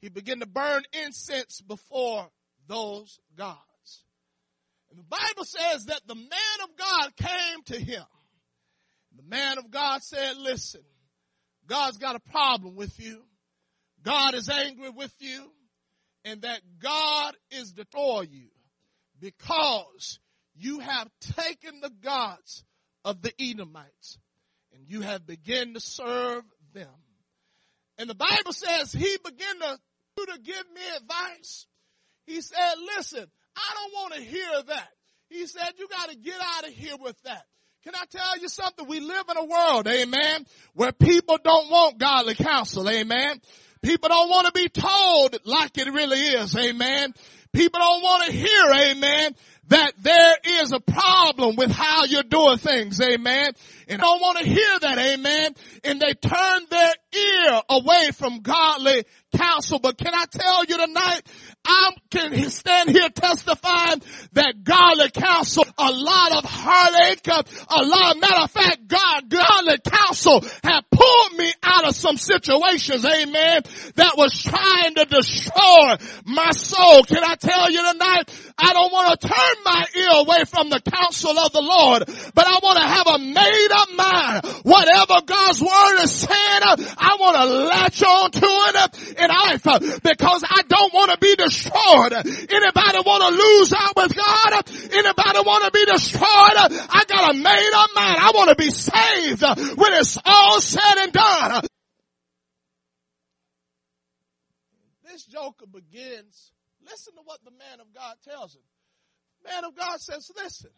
He 0.00 0.08
began 0.08 0.40
to 0.40 0.46
burn 0.46 0.82
incense 1.04 1.60
before 1.60 2.26
those 2.66 3.18
gods. 3.36 3.58
And 4.90 4.98
the 4.98 5.04
Bible 5.04 5.44
says 5.44 5.86
that 5.86 6.00
the 6.06 6.14
man 6.14 6.28
of 6.64 6.76
God 6.76 7.16
came 7.16 7.62
to 7.66 7.78
him. 7.78 8.04
The 9.16 9.22
man 9.22 9.58
of 9.58 9.70
God 9.70 10.02
said, 10.02 10.36
listen, 10.36 10.82
God's 11.66 11.98
got 11.98 12.16
a 12.16 12.30
problem 12.30 12.76
with 12.76 12.98
you. 12.98 13.22
God 14.02 14.34
is 14.34 14.48
angry 14.48 14.90
with 14.90 15.14
you 15.18 15.50
and 16.24 16.42
that 16.42 16.60
God 16.82 17.34
is 17.50 17.72
before 17.72 18.24
you 18.24 18.48
because 19.20 20.18
you 20.54 20.80
have 20.80 21.08
taken 21.36 21.80
the 21.80 21.90
gods 22.02 22.64
of 23.04 23.22
the 23.22 23.32
Edomites 23.40 24.18
and 24.74 24.84
you 24.88 25.00
have 25.00 25.26
begun 25.26 25.74
to 25.74 25.80
serve 25.80 26.44
them. 26.72 26.88
And 27.98 28.08
the 28.08 28.14
Bible 28.14 28.52
says 28.52 28.92
he 28.92 29.18
began 29.24 29.58
to, 29.60 29.78
to 30.26 30.38
give 30.42 30.64
me 30.74 30.82
advice. 30.96 31.66
He 32.26 32.40
said, 32.40 32.74
listen, 32.96 33.26
I 33.56 33.74
don't 33.74 33.92
want 33.94 34.14
to 34.14 34.20
hear 34.20 34.62
that. 34.68 34.88
He 35.28 35.46
said, 35.46 35.72
you 35.78 35.88
got 35.88 36.10
to 36.10 36.16
get 36.16 36.40
out 36.40 36.66
of 36.66 36.74
here 36.74 36.96
with 37.00 37.20
that. 37.22 37.44
Can 37.84 37.94
I 37.94 38.04
tell 38.10 38.38
you 38.38 38.48
something? 38.48 38.86
We 38.86 39.00
live 39.00 39.24
in 39.30 39.36
a 39.38 39.44
world, 39.44 39.88
amen, 39.88 40.44
where 40.74 40.92
people 40.92 41.38
don't 41.42 41.70
want 41.70 41.98
godly 41.98 42.34
counsel, 42.34 42.88
amen. 42.88 43.40
People 43.82 44.08
don't 44.10 44.28
want 44.28 44.46
to 44.46 44.52
be 44.52 44.68
told 44.68 45.36
like 45.44 45.78
it 45.78 45.92
really 45.92 46.20
is, 46.20 46.54
amen. 46.56 47.14
People 47.52 47.80
don't 47.80 48.02
want 48.02 48.26
to 48.26 48.32
hear, 48.32 48.92
amen, 48.92 49.34
that 49.68 49.92
there 49.98 50.36
is 50.60 50.72
a 50.72 50.80
problem 50.80 51.56
with 51.56 51.70
how 51.70 52.04
you're 52.04 52.22
doing 52.22 52.58
things, 52.58 53.00
amen. 53.00 53.52
And 53.88 54.00
don't 54.00 54.20
want 54.20 54.38
to 54.38 54.44
hear 54.44 54.78
that, 54.80 54.98
amen. 54.98 55.54
And 55.82 56.00
they 56.00 56.14
turn 56.14 56.62
their 56.68 56.92
ear 57.14 57.62
away 57.68 58.10
from 58.12 58.40
godly 58.40 59.04
counsel. 59.36 59.78
But 59.78 59.96
can 59.96 60.12
I 60.14 60.26
tell 60.30 60.64
you 60.64 60.76
tonight, 60.76 61.22
I 61.64 61.90
can 62.10 62.50
stand 62.50 62.90
here 62.90 63.08
testifying 63.10 64.02
that 64.32 64.64
godly 64.64 65.10
counsel, 65.10 65.64
a 65.78 65.92
lot 65.92 66.32
of 66.32 66.44
heartache, 66.44 67.26
a 67.28 67.82
lot, 67.84 68.16
of 68.16 68.20
matter 68.20 68.42
of 68.42 68.50
fact, 68.50 68.88
God, 68.88 69.28
godly 69.28 69.78
counsel 69.78 70.40
have 70.64 70.84
pulled 70.90 71.32
me 71.38 71.52
out 71.62 71.86
of 71.86 71.94
some 71.94 72.16
situations, 72.16 73.04
amen, 73.04 73.62
that 73.94 74.14
was 74.16 74.42
trying 74.42 74.94
to 74.96 75.04
destroy 75.04 75.96
my 76.24 76.50
soul. 76.50 77.04
Can 77.04 77.22
I 77.22 77.36
tell 77.36 77.70
you 77.70 77.92
tonight, 77.92 78.24
I 78.58 78.72
don't 78.72 78.92
want 78.92 79.20
to 79.20 79.28
turn 79.28 79.64
my 79.64 79.84
ear 79.96 80.24
away 80.24 80.44
from 80.44 80.70
the 80.70 80.80
counsel 80.80 81.38
of 81.38 81.52
the 81.52 81.62
Lord, 81.62 82.06
but 82.34 82.46
I 82.46 82.58
want 82.62 82.78
to 82.78 82.86
have 82.86 83.06
a 83.06 83.18
made 83.18 83.68
up 83.72 83.88
mind. 83.94 84.46
Whatever 84.64 85.26
God's 85.26 85.60
word 85.60 86.02
is 86.02 86.12
saying, 86.12 86.60
I 86.98 87.16
want 87.20 87.36
to 87.36 87.44
latch 87.44 88.02
on 88.02 88.30
to 88.32 88.40
it 88.42 89.18
in 89.18 89.28
life 89.28 90.02
because 90.02 90.44
I 90.48 90.62
don't 90.66 90.92
want 90.92 91.12
to 91.12 91.18
be 91.18 91.36
destroyed. 91.36 91.49
Anybody 92.50 92.98
want 93.04 93.22
to 93.22 93.42
lose 93.42 93.72
out 93.72 93.96
with 93.96 94.14
God? 94.16 94.62
Anybody 94.92 95.38
want 95.46 95.64
to 95.64 95.70
be 95.70 95.84
destroyed? 95.84 96.26
I 96.26 97.04
got 97.06 97.34
a 97.34 97.34
made 97.34 97.70
up 97.74 97.90
mind. 97.94 98.18
I 98.20 98.32
want 98.34 98.50
to 98.50 98.56
be 98.56 98.70
saved 98.70 99.42
when 99.42 99.92
it's 99.94 100.18
all 100.24 100.60
said 100.60 100.96
and 100.98 101.12
done. 101.12 101.62
This 105.04 105.24
joker 105.24 105.66
begins, 105.66 106.52
listen 106.88 107.14
to 107.14 107.22
what 107.24 107.44
the 107.44 107.50
man 107.50 107.80
of 107.80 107.92
God 107.92 108.14
tells 108.28 108.54
him. 108.54 108.62
Man 109.44 109.64
of 109.64 109.74
God 109.76 110.00
says, 110.00 110.30
listen, 110.36 110.70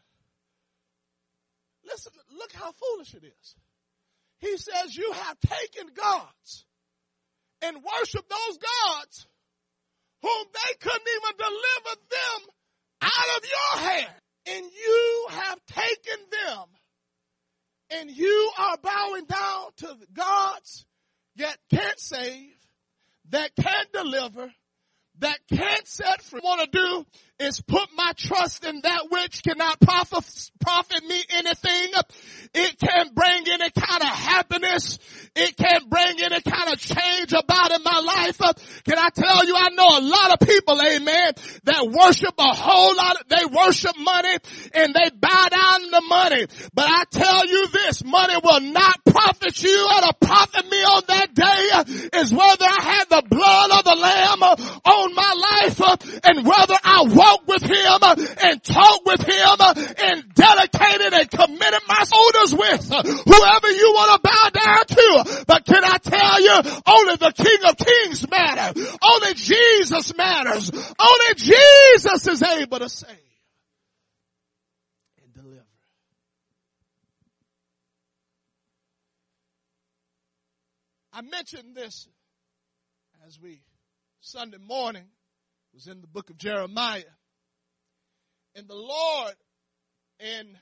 listen, 1.84 2.12
look 2.36 2.52
how 2.52 2.72
foolish 2.72 3.14
it 3.14 3.24
is. 3.24 3.56
He 4.38 4.56
says, 4.56 4.96
you 4.96 5.12
have 5.12 5.38
taken 5.40 5.88
gods 5.94 6.64
and 7.62 7.76
worship 7.76 8.28
those 8.28 8.58
gods 8.58 9.26
whom 10.22 10.46
they 10.52 10.74
couldn't 10.80 11.08
even 11.16 11.36
deliver 11.36 12.00
them 12.10 12.50
out 13.02 13.36
of 13.36 13.44
your 13.44 13.90
hand. 13.90 14.14
And 14.46 14.64
you 14.64 15.26
have 15.30 15.58
taken 15.66 16.18
them 16.30 16.64
and 17.90 18.10
you 18.10 18.50
are 18.58 18.76
bowing 18.82 19.24
down 19.26 19.66
to 19.78 19.96
gods 20.12 20.84
that 21.36 21.56
can't 21.70 21.98
save, 21.98 22.54
that 23.30 23.54
can't 23.56 23.92
deliver, 23.92 24.52
that 25.18 25.38
can't 25.48 25.86
set 25.86 26.22
free. 26.22 26.40
What 26.42 26.58
I 26.58 26.62
want 26.62 26.72
to 26.72 26.78
do 26.78 27.46
is 27.46 27.60
put 27.60 27.88
my 27.94 28.12
trust 28.16 28.64
in 28.64 28.80
that 28.82 29.06
which 29.10 29.42
cannot 29.42 29.80
profit, 29.80 30.50
profit 30.62 31.04
me 31.04 31.22
anything. 31.30 31.92
It 32.54 32.78
can't 32.78 33.14
bring 33.14 33.44
any 33.48 33.70
kind 33.70 34.02
of 34.02 34.08
happiness. 34.08 34.98
It 35.34 35.56
can't 35.56 35.88
bring 35.88 36.20
any 36.22 36.40
kind 36.42 36.72
of 36.72 36.78
change 36.78 37.32
about 37.32 37.72
in 37.72 37.82
my 37.82 38.00
life. 38.00 38.38
Can 38.84 38.98
I 38.98 39.08
tell 39.14 39.46
you, 39.46 39.54
I 39.56 39.70
know 39.70 39.88
a 39.88 40.04
lot 40.04 40.32
of 40.32 40.46
people, 40.46 40.80
amen, 40.80 41.32
that 41.64 41.88
worship 41.88 42.34
a 42.38 42.52
whole 42.54 42.94
lot. 42.94 43.16
Of, 43.20 43.28
they 43.28 43.44
worship 43.46 43.96
money 43.98 44.36
and 44.74 44.94
they 44.94 45.10
bow 45.16 45.48
down 45.48 45.80
to 45.90 46.00
money. 46.08 46.46
But 46.74 46.86
I 46.90 47.04
tell 47.10 47.46
you 47.46 47.68
this, 47.68 48.04
money 48.04 48.36
will 48.42 48.60
not 48.60 49.02
profit 49.06 49.62
you. 49.62 49.88
What'll 49.88 50.12
profit 50.20 50.70
me 50.70 50.84
on 50.84 51.02
that 51.08 51.34
day 51.34 52.18
is 52.20 52.32
whether 52.32 52.66
I 52.66 52.82
had 52.82 53.04
the 53.08 53.22
blood 53.28 53.70
of 53.70 53.84
the 53.84 53.96
lamb 53.96 54.42
on 54.42 55.14
my 55.14 55.32
life 55.32 55.80
and 56.24 56.46
whether 56.46 56.76
I 56.84 57.04
walk 57.08 57.48
with 57.48 57.62
him 57.62 57.98
and 58.42 58.62
talk 58.62 59.06
with 59.06 59.22
him 59.24 59.56
and 59.98 60.34
dedicated 60.56 61.12
and 61.12 61.30
committed 61.30 61.80
my 61.88 62.04
shoulders 62.04 62.54
with 62.54 62.88
whoever 62.90 63.70
you 63.70 63.92
want 63.94 64.12
to 64.12 64.28
bow 64.28 64.48
down 64.52 64.86
to. 64.86 65.44
But 65.46 65.64
can 65.64 65.84
I 65.84 65.98
tell 65.98 66.40
you, 66.40 66.82
only 66.86 67.16
the 67.16 67.32
King 67.36 67.58
of 67.68 67.76
Kings 67.76 68.30
matter. 68.30 68.80
Only 69.02 69.34
Jesus 69.34 70.16
matters. 70.16 70.70
Only 70.70 71.34
Jesus 71.36 72.26
is 72.26 72.42
able 72.42 72.78
to 72.78 72.88
save 72.88 73.16
and 75.22 75.32
deliver. 75.34 75.66
I 81.12 81.22
mentioned 81.22 81.74
this 81.74 82.08
as 83.26 83.38
we 83.40 83.62
Sunday 84.20 84.58
morning 84.58 85.04
was 85.74 85.86
in 85.86 86.00
the 86.00 86.06
book 86.06 86.30
of 86.30 86.38
Jeremiah. 86.38 87.02
And 88.54 88.68
the 88.68 88.74
Lord, 88.74 89.34
in 90.22 90.56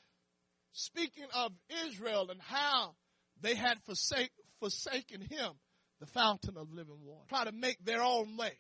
speaking 0.72 1.26
of 1.34 1.52
Israel 1.86 2.30
and 2.30 2.40
how 2.40 2.94
they 3.40 3.54
had 3.54 3.78
forsake, 3.84 4.30
forsaken 4.58 5.20
him, 5.20 5.52
the 6.00 6.06
fountain 6.06 6.56
of 6.56 6.72
living 6.72 6.98
water, 7.04 7.24
try 7.28 7.44
to 7.44 7.52
make 7.52 7.84
their 7.84 8.02
own 8.02 8.36
way. 8.36 8.52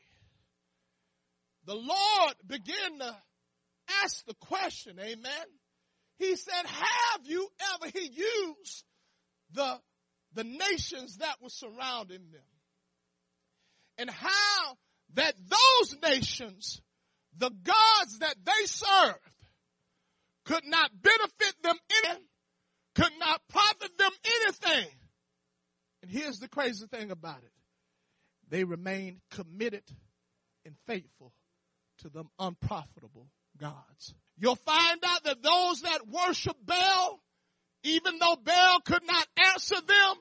The 1.66 1.74
Lord 1.74 2.34
began 2.46 2.98
to 3.00 3.16
ask 4.02 4.24
the 4.26 4.34
question, 4.34 4.98
amen. 4.98 5.46
He 6.18 6.36
said, 6.36 6.66
have 6.66 7.26
you 7.26 7.48
ever, 7.74 7.90
he 7.92 8.10
used 8.10 8.84
the, 9.52 9.78
the 10.34 10.44
nations 10.44 11.18
that 11.18 11.36
were 11.42 11.48
surrounding 11.48 12.30
them 12.30 12.42
and 13.98 14.10
how 14.10 14.76
that 15.14 15.34
those 15.38 15.96
nations 16.02 16.80
the 17.38 17.50
gods 17.50 18.18
that 18.20 18.34
they 18.44 18.66
served 18.66 19.29
could 20.44 20.64
not 20.64 20.90
benefit 21.00 21.62
them 21.62 21.76
any, 22.04 22.18
could 22.94 23.12
not 23.18 23.40
profit 23.48 23.96
them 23.98 24.12
anything. 24.42 24.88
And 26.02 26.10
here's 26.10 26.38
the 26.38 26.48
crazy 26.48 26.86
thing 26.86 27.10
about 27.10 27.38
it. 27.38 27.52
They 28.48 28.64
remained 28.64 29.20
committed 29.30 29.84
and 30.64 30.74
faithful 30.86 31.32
to 31.98 32.08
them 32.08 32.28
unprofitable 32.38 33.28
gods. 33.58 34.14
You'll 34.38 34.56
find 34.56 34.98
out 35.04 35.24
that 35.24 35.42
those 35.42 35.82
that 35.82 36.08
worship 36.08 36.56
Baal, 36.64 37.20
even 37.84 38.18
though 38.18 38.36
Baal 38.42 38.80
could 38.80 39.06
not 39.06 39.26
answer 39.54 39.76
them, 39.76 40.14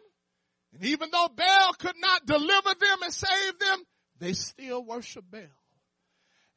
and 0.73 0.85
even 0.85 1.09
though 1.11 1.29
Baal 1.35 1.73
could 1.73 1.95
not 1.97 2.25
deliver 2.25 2.75
them 2.79 3.03
and 3.03 3.13
save 3.13 3.59
them, 3.59 3.83
they 4.19 4.33
still 4.33 4.83
worship 4.83 5.25
Baal. 5.31 5.41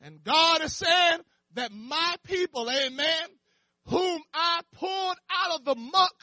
And 0.00 0.22
God 0.22 0.62
is 0.62 0.74
saying 0.74 1.20
that 1.54 1.72
my 1.72 2.16
people, 2.24 2.68
amen, 2.68 3.28
whom 3.86 4.20
I 4.32 4.60
pulled 4.74 5.16
out 5.30 5.58
of 5.58 5.64
the 5.64 5.74
muck 5.74 6.14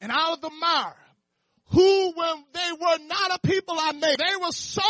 and 0.00 0.10
out 0.12 0.34
of 0.34 0.40
the 0.40 0.50
mire, 0.50 0.96
who 1.66 2.12
when 2.14 2.44
they 2.52 2.72
were 2.72 3.06
not 3.06 3.34
a 3.36 3.46
people 3.46 3.76
I 3.78 3.92
made, 3.92 4.18
they 4.18 4.36
were 4.40 4.52
so 4.52 4.82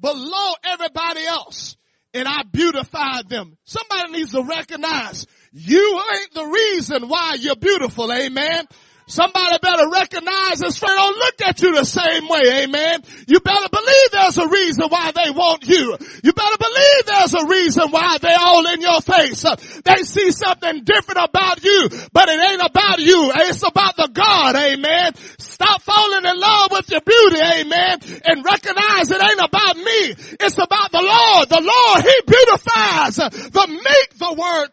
below 0.00 0.52
everybody 0.64 1.24
else 1.24 1.76
and 2.12 2.26
I 2.26 2.42
beautified 2.50 3.28
them. 3.28 3.56
Somebody 3.64 4.12
needs 4.12 4.32
to 4.32 4.42
recognize 4.42 5.26
you 5.52 6.02
ain't 6.14 6.34
the 6.34 6.46
reason 6.46 7.08
why 7.08 7.36
you're 7.38 7.56
beautiful, 7.56 8.12
amen. 8.12 8.66
Somebody 9.10 9.58
better 9.60 9.88
recognize 9.90 10.60
this 10.60 10.78
friend 10.78 10.94
don't 10.94 11.18
look 11.18 11.40
at 11.42 11.60
you 11.60 11.74
the 11.74 11.84
same 11.84 12.28
way, 12.28 12.62
amen. 12.62 13.02
You 13.26 13.40
better 13.40 13.68
believe 13.68 14.10
there's 14.12 14.38
a 14.38 14.46
reason 14.46 14.86
why 14.88 15.10
they 15.10 15.32
want 15.32 15.66
you. 15.66 15.98
You 16.22 16.32
better 16.32 16.58
believe 16.58 17.06
there's 17.06 17.34
a 17.34 17.44
reason 17.46 17.90
why 17.90 18.18
they're 18.18 18.38
all 18.38 18.66
in 18.68 18.80
your 18.80 19.00
face. 19.00 19.44
Uh, 19.44 19.56
they 19.84 20.04
see 20.04 20.30
something 20.30 20.84
different 20.84 21.26
about 21.28 21.64
you, 21.64 21.88
but 22.12 22.28
it 22.28 22.38
ain't 22.38 22.62
about 22.62 23.00
you. 23.00 23.32
It's 23.34 23.64
about 23.66 23.96
the 23.96 24.10
God, 24.12 24.54
amen. 24.54 25.14
Stop 25.38 25.82
falling 25.82 26.24
in 26.24 26.38
love 26.38 26.68
with 26.70 26.88
your 26.90 27.02
beauty, 27.02 27.40
amen, 27.42 27.98
and 28.24 28.44
recognize 28.44 29.10
it 29.10 29.20
ain't 29.20 29.42
about 29.42 29.76
me. 29.76 30.14
It's 30.38 30.58
about 30.58 30.92
the 30.92 31.02
Lord. 31.02 31.48
The 31.48 31.62
Lord, 31.66 32.04
He 32.06 32.16
beautifies 32.30 33.18
uh, 33.18 33.28
the 33.28 33.66
meek, 33.66 34.18
the 34.18 34.34
word. 34.38 34.70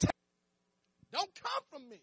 Don't 1.12 1.30
come 1.42 1.64
from 1.72 1.90
me. 1.90 1.98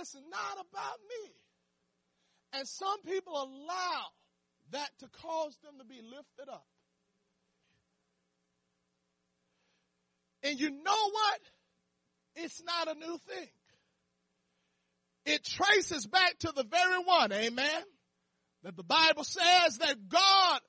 It's 0.00 0.14
not 0.14 0.66
about 0.70 0.98
me. 1.08 1.32
And 2.52 2.66
some 2.66 3.02
people 3.02 3.34
allow 3.34 4.04
that 4.70 4.90
to 5.00 5.08
cause 5.22 5.56
them 5.62 5.78
to 5.78 5.84
be 5.84 6.00
lifted 6.02 6.48
up. 6.50 6.66
And 10.42 10.58
you 10.58 10.70
know 10.70 11.10
what? 11.10 11.40
It's 12.36 12.62
not 12.62 12.88
a 12.88 12.98
new 12.98 13.18
thing. 13.18 13.48
It 15.26 15.44
traces 15.44 16.06
back 16.06 16.38
to 16.40 16.52
the 16.54 16.64
very 16.64 17.02
one, 17.04 17.32
amen, 17.32 17.82
that 18.62 18.76
the 18.76 18.84
Bible 18.84 19.24
says 19.24 19.78
that 19.78 20.08
God 20.08 20.60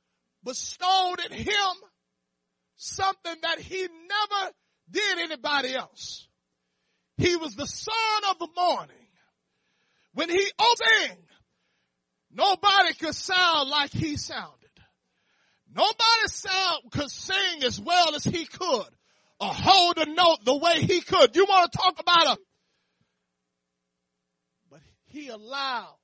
bestowed 0.43 1.19
in 1.29 1.37
him 1.37 1.75
something 2.75 3.35
that 3.43 3.59
he 3.59 3.81
never 3.81 4.51
did 4.89 5.19
anybody 5.19 5.75
else. 5.75 6.27
He 7.17 7.35
was 7.35 7.55
the 7.55 7.67
son 7.67 7.95
of 8.29 8.39
the 8.39 8.49
morning. 8.55 8.95
When 10.19 10.29
he 10.29 10.51
opened, 10.59 11.23
nobody 12.29 12.93
could 12.93 13.15
sound 13.15 13.69
like 13.69 13.89
he 13.91 14.17
sounded. 14.17 14.69
Nobody 15.73 16.27
sound 16.27 16.91
could 16.91 17.09
sing 17.09 17.63
as 17.63 17.79
well 17.79 18.13
as 18.15 18.25
he 18.25 18.43
could 18.43 18.89
or 19.39 19.47
hold 19.47 19.97
a 19.97 20.05
note 20.07 20.39
the 20.43 20.57
way 20.57 20.81
he 20.81 20.99
could. 20.99 21.37
You 21.37 21.45
want 21.45 21.71
to 21.71 21.77
talk 21.77 22.01
about 22.01 22.35
a, 22.35 22.37
but 24.69 24.81
he 25.05 25.29
allowed 25.29 25.95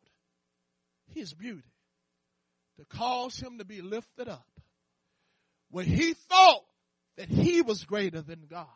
his 1.13 1.33
beauty 1.33 1.73
to 2.77 2.85
cause 2.85 3.37
him 3.37 3.57
to 3.57 3.65
be 3.65 3.81
lifted 3.81 4.29
up 4.29 4.47
when 5.71 5.87
he 5.87 6.13
thought 6.13 6.63
that 7.17 7.27
he 7.27 7.61
was 7.61 7.83
greater 7.83 8.21
than 8.21 8.45
God. 8.49 8.67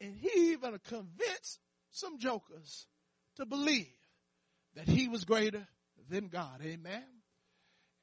And 0.00 0.16
he 0.16 0.52
even 0.52 0.78
convinced 0.88 1.58
some 1.90 2.18
jokers 2.18 2.86
to 3.36 3.44
believe 3.44 3.92
that 4.76 4.88
he 4.88 5.08
was 5.08 5.24
greater 5.24 5.66
than 6.08 6.28
God. 6.28 6.60
Amen. 6.62 7.04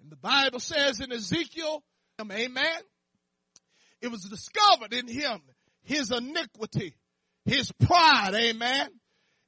And 0.02 0.12
the 0.12 0.18
Bible 0.18 0.60
says 0.60 1.00
in 1.00 1.12
Ezekiel, 1.12 1.84
amen, 2.20 2.82
it 4.02 4.10
was 4.10 4.22
discovered 4.22 4.94
in 4.94 5.08
him 5.08 5.42
his 5.84 6.12
iniquity, 6.12 6.96
his 7.46 7.72
pride, 7.72 8.34
amen. 8.36 8.90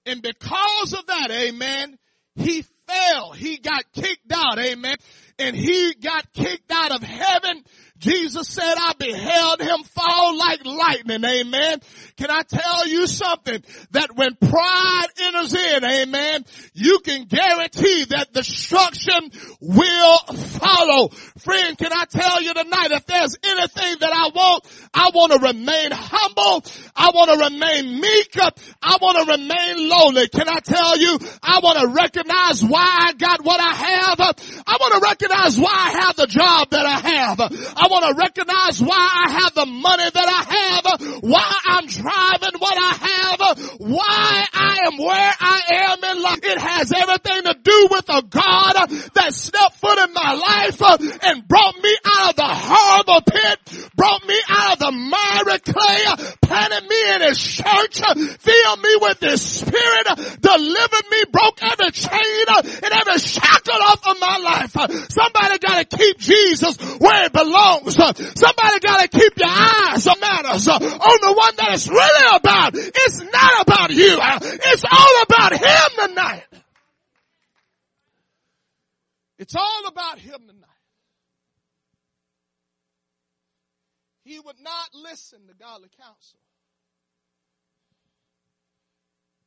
And 0.06 0.22
because 0.22 0.94
of 0.94 1.06
that, 1.08 1.32
amen, 1.32 1.98
he 2.36 2.64
fell. 2.88 3.32
He 3.32 3.58
got 3.58 3.84
kicked 3.94 4.32
out. 4.32 4.60
Amen. 4.60 4.96
And 5.40 5.56
he 5.56 5.94
got 5.96 6.32
kicked 6.34 6.72
out 6.72 6.92
of 6.92 7.02
heaven. 7.02 7.64
Jesus 8.04 8.50
said, 8.50 8.76
I 8.78 8.94
beheld 9.00 9.62
him 9.62 9.84
fall 9.84 10.38
like 10.38 10.66
lightning. 10.66 11.24
Amen. 11.24 11.80
Can 12.18 12.30
I 12.30 12.42
tell 12.44 12.88
you 12.88 13.08
something? 13.08 13.64
That 13.92 14.16
when 14.16 14.36
pride 14.36 15.08
enters 15.22 15.54
in, 15.54 15.84
amen, 15.84 16.46
you 16.74 17.00
can 17.00 17.26
guarantee 17.26 18.06
that 18.10 18.34
destruction 18.34 19.32
will 19.62 20.18
follow. 20.36 21.08
Friend, 21.40 21.78
can 21.78 21.92
I 21.94 22.06
tell 22.06 22.42
you 22.42 22.54
tonight, 22.54 22.92
if 22.92 23.06
there's 23.06 23.38
anything 23.42 23.96
that 24.02 24.12
I 24.12 24.30
want, 24.36 24.66
I 24.94 25.10
want 25.14 25.32
to 25.32 25.40
remain 25.40 25.92
humble. 25.92 26.66
I 26.96 27.12
want 27.16 27.32
to 27.32 27.38
remain 27.52 28.02
meek. 28.02 28.36
I 28.82 28.98
want 29.02 29.26
to 29.26 29.32
remain 29.32 29.90
lowly. 29.90 30.28
Can 30.28 30.50
I 30.50 30.60
tell 30.60 30.98
you, 30.98 31.20
I 31.42 31.62
want 31.64 31.80
to 31.80 31.88
recognize 31.88 32.64
why 32.64 33.08
I 33.08 33.14
got 33.14 33.44
what 33.44 33.62
I 33.62 33.74
have. 33.74 34.20
I 34.20 34.78
want 34.80 34.94
to 34.96 35.00
recognize 35.00 35.58
why 35.58 35.72
I 35.72 35.90
have 36.02 36.16
the 36.18 36.28
job 36.28 36.70
that 36.72 36.86
I 36.86 37.00
have. 37.00 37.40
I 37.40 37.88
want 37.94 38.10
to 38.10 38.22
recognize 38.22 38.82
why 38.82 38.98
I 38.98 39.32
have 39.44 39.54
the 39.54 39.66
money 39.66 40.10
that 40.10 40.28
I 40.28 40.42
have, 40.50 41.22
why 41.22 41.54
I'm 41.66 41.86
driving 41.86 42.60
what 42.60 42.78
I 42.78 42.94
have, 43.06 43.40
why 43.78 44.46
I 44.52 44.80
am 44.88 44.98
where 44.98 45.34
I 45.40 45.62
am 45.94 46.04
in 46.04 46.24
life. 46.24 46.40
It 46.42 46.58
has 46.58 46.92
everything 46.92 47.44
to 47.44 47.56
do 47.62 47.88
with 47.92 48.10
a 48.10 48.22
God 48.24 48.90
that 49.14 49.34
stepped 49.34 49.76
foot 49.78 50.00
in 50.00 50.14
my 50.14 50.34
life 50.34 50.82
and 51.24 51.48
brought 51.48 51.76
me 51.82 51.96
out 52.06 52.30
of 52.32 52.36
the 52.36 52.50
horrible 52.50 53.22
pit, 53.22 53.60
brought 53.96 54.26
me 54.28 54.40
out 54.50 54.74
of 54.74 54.80
the 54.80 54.92
miry 54.92 55.60
clay, 55.60 56.36
planted 56.42 56.88
me 56.88 57.16
in 57.16 57.22
his 57.22 57.40
church, 57.40 58.02
filled 58.40 58.80
me 58.82 58.98
with 59.02 59.20
his 59.20 59.42
spirit, 59.42 60.08
delivered 60.42 61.08
me, 61.12 61.24
broke 61.32 61.62
every 61.62 61.92
chain 61.92 62.46
and 62.50 62.94
every 62.94 63.20
shackle 63.20 63.82
off 63.82 64.08
of 64.08 64.20
my 64.20 64.38
life. 64.38 64.72
Somebody 65.12 65.60
gotta 65.60 65.86
keep 65.86 66.18
Jesus 66.18 66.78
where 67.00 67.26
it 67.26 67.34
belongs. 67.34 67.96
Somebody 67.96 68.80
gotta 68.80 69.08
keep 69.08 69.38
your 69.38 69.50
eyes 69.50 70.08
on 70.08 70.20
matters 70.20 70.68
on 70.68 70.80
the 70.80 71.34
one 71.34 71.56
that 71.58 71.74
it's 71.74 71.88
really 71.88 72.36
about. 72.36 72.74
It's 72.76 73.20
not 73.20 73.62
about 73.62 73.90
you. 73.92 74.20
It's 74.22 74.86
all 74.90 75.22
about 75.24 75.54
him 75.54 76.08
tonight. 76.08 76.44
It's 79.40 79.56
all 79.56 79.88
about 79.88 80.20
him 80.20 80.40
tonight. 80.48 80.73
He 84.24 84.40
would 84.40 84.60
not 84.62 84.90
listen 84.94 85.40
to 85.48 85.54
godly 85.54 85.90
counsel. 86.00 86.40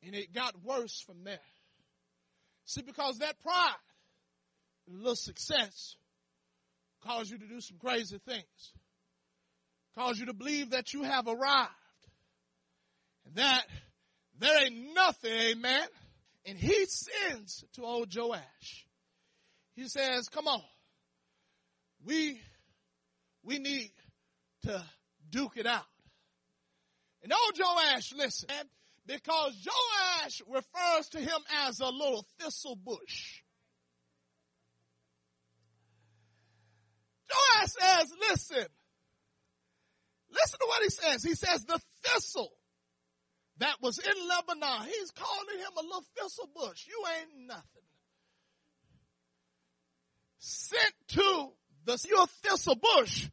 And 0.03 0.15
it 0.15 0.33
got 0.33 0.53
worse 0.63 1.01
from 1.01 1.23
there. 1.23 1.39
See, 2.65 2.81
because 2.81 3.17
that 3.19 3.39
pride, 3.41 3.75
a 4.89 4.93
little 4.93 5.15
success, 5.15 5.95
cause 7.03 7.29
you 7.29 7.37
to 7.37 7.47
do 7.47 7.59
some 7.59 7.77
crazy 7.77 8.19
things. 8.27 8.73
Cause 9.97 10.19
you 10.19 10.27
to 10.27 10.33
believe 10.33 10.71
that 10.71 10.93
you 10.93 11.03
have 11.03 11.27
arrived. 11.27 11.71
And 13.25 13.35
that 13.35 13.63
there 14.39 14.65
ain't 14.65 14.93
nothing, 14.93 15.31
amen. 15.31 15.87
And 16.45 16.57
he 16.57 16.85
sends 16.85 17.65
to 17.73 17.83
old 17.83 18.15
Joash. 18.15 18.85
He 19.75 19.87
says, 19.87 20.29
come 20.29 20.47
on. 20.47 20.61
We, 22.05 22.39
we 23.43 23.59
need 23.59 23.91
to 24.67 24.83
duke 25.29 25.57
it 25.57 25.65
out. 25.65 25.85
And 27.23 27.33
old 27.33 27.57
Joash, 27.57 28.13
listen, 28.15 28.49
because 29.05 29.65
Joash 29.65 30.41
refers 30.47 31.09
to 31.09 31.19
him 31.19 31.39
as 31.65 31.79
a 31.79 31.89
little 31.89 32.25
thistle 32.39 32.75
bush. 32.75 33.41
Joash 37.29 37.69
says, 37.69 38.13
listen, 38.29 38.65
listen 40.31 40.59
to 40.59 40.65
what 40.67 40.83
he 40.83 40.89
says. 40.89 41.23
He 41.23 41.35
says, 41.35 41.65
the 41.65 41.79
thistle 42.03 42.51
that 43.57 43.75
was 43.81 43.97
in 43.97 44.13
Lebanon, 44.29 44.87
he's 44.87 45.11
calling 45.11 45.59
him 45.59 45.71
a 45.77 45.81
little 45.81 46.05
thistle 46.15 46.49
bush. 46.55 46.85
You 46.87 47.03
ain't 47.19 47.47
nothing. 47.47 47.63
Sent 50.39 50.93
to 51.09 51.49
the 51.85 52.05
your 52.07 52.27
thistle 52.43 52.75
bush, 52.75 53.27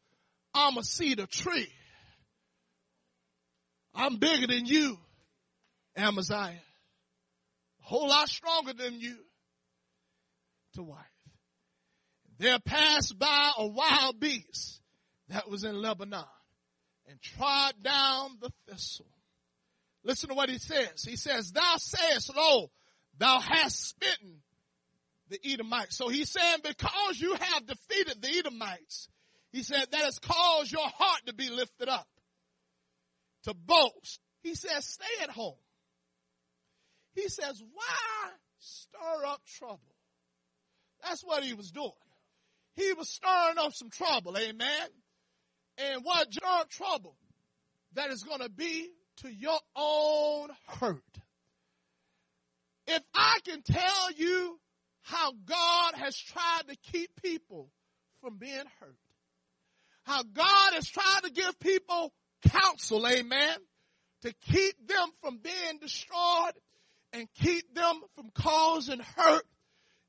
I'm 0.55 0.77
a 0.77 0.85
cedar 0.85 1.27
tree. 1.27 1.69
I'm 3.95 4.17
bigger 4.17 4.47
than 4.47 4.67
you, 4.67 4.99
Amaziah. 5.97 6.61
A 7.81 7.87
whole 7.87 8.09
lot 8.09 8.29
stronger 8.29 8.73
than 8.73 9.01
you 9.01 9.17
to 10.75 10.83
wife. 10.83 11.01
There 12.39 12.59
passed 12.59 13.19
by 13.19 13.53
a 13.59 13.67
wild 13.67 14.19
beast 14.19 14.81
that 15.29 15.49
was 15.49 15.65
in 15.65 15.81
Lebanon 15.81 16.25
and 17.09 17.21
trod 17.21 17.75
down 17.83 18.39
the 18.41 18.51
thistle. 18.69 19.07
Listen 20.03 20.31
to 20.31 20.35
what 20.35 20.51
he 20.51 20.59
says. 20.59 21.05
He 21.05 21.17
says, 21.17 21.53
thou 21.53 21.77
sayest, 21.77 22.35
lo, 22.37 22.71
thou 23.19 23.39
hast 23.39 23.95
smitten 23.95 24.43
the 25.29 25.39
Edomites. 25.45 25.97
So 25.97 26.09
he's 26.09 26.31
saying 26.31 26.59
because 26.63 27.21
you 27.21 27.35
have 27.35 27.67
defeated 27.67 28.21
the 28.21 28.39
Edomites, 28.39 29.09
he 29.55 29.63
said 29.63 29.87
that 29.91 30.05
has 30.05 30.19
caused 30.19 30.73
your 30.73 30.87
heart 30.87 31.21
to 31.27 31.35
be 31.35 31.49
lifted 31.49 31.89
up, 31.89 32.09
to 33.45 33.55
boast. 33.55 34.21
He 34.43 34.55
says, 34.55 34.85
stay 34.85 35.23
at 35.23 35.31
home. 35.31 35.55
He 37.15 37.29
says, 37.29 37.63
why 37.73 38.31
stir 38.59 39.27
up 39.27 39.41
trouble? 39.59 39.81
That's 41.03 41.23
what 41.23 41.45
he 41.45 41.55
was 41.55 41.71
doing 41.71 41.93
he 42.77 42.93
was 42.93 43.09
stirring 43.09 43.59
up 43.59 43.73
some 43.73 43.91
trouble, 43.91 44.37
amen. 44.37 44.89
And 45.79 46.05
what 46.05 46.31
stirred 46.31 46.69
trouble 46.71 47.17
that 47.95 48.11
is 48.11 48.23
going 48.23 48.41
to 48.41 48.49
be 48.49 48.91
to 49.19 49.33
your 49.33 49.59
own 49.77 50.49
hurt. 50.67 51.03
If 52.87 53.03
I 53.15 53.39
can 53.45 53.63
tell 53.63 54.13
you 54.17 54.59
how 55.03 55.33
God 55.47 55.95
has 55.95 56.17
tried 56.17 56.63
to 56.69 56.77
keep 56.93 57.11
people 57.23 57.71
from 58.21 58.37
being 58.37 58.65
hurt, 58.81 58.97
how 60.05 60.23
God 60.23 60.77
is 60.77 60.89
trying 60.89 61.23
to 61.23 61.31
give 61.31 61.59
people 61.61 62.13
counsel, 62.49 63.07
amen, 63.07 63.57
to 64.23 64.33
keep 64.51 64.87
them 64.87 65.09
from 65.23 65.39
being 65.43 65.79
destroyed 65.81 66.55
and 67.13 67.29
keep 67.35 67.75
them 67.75 68.01
from 68.15 68.31
causing 68.35 69.01
hurt. 69.01 69.45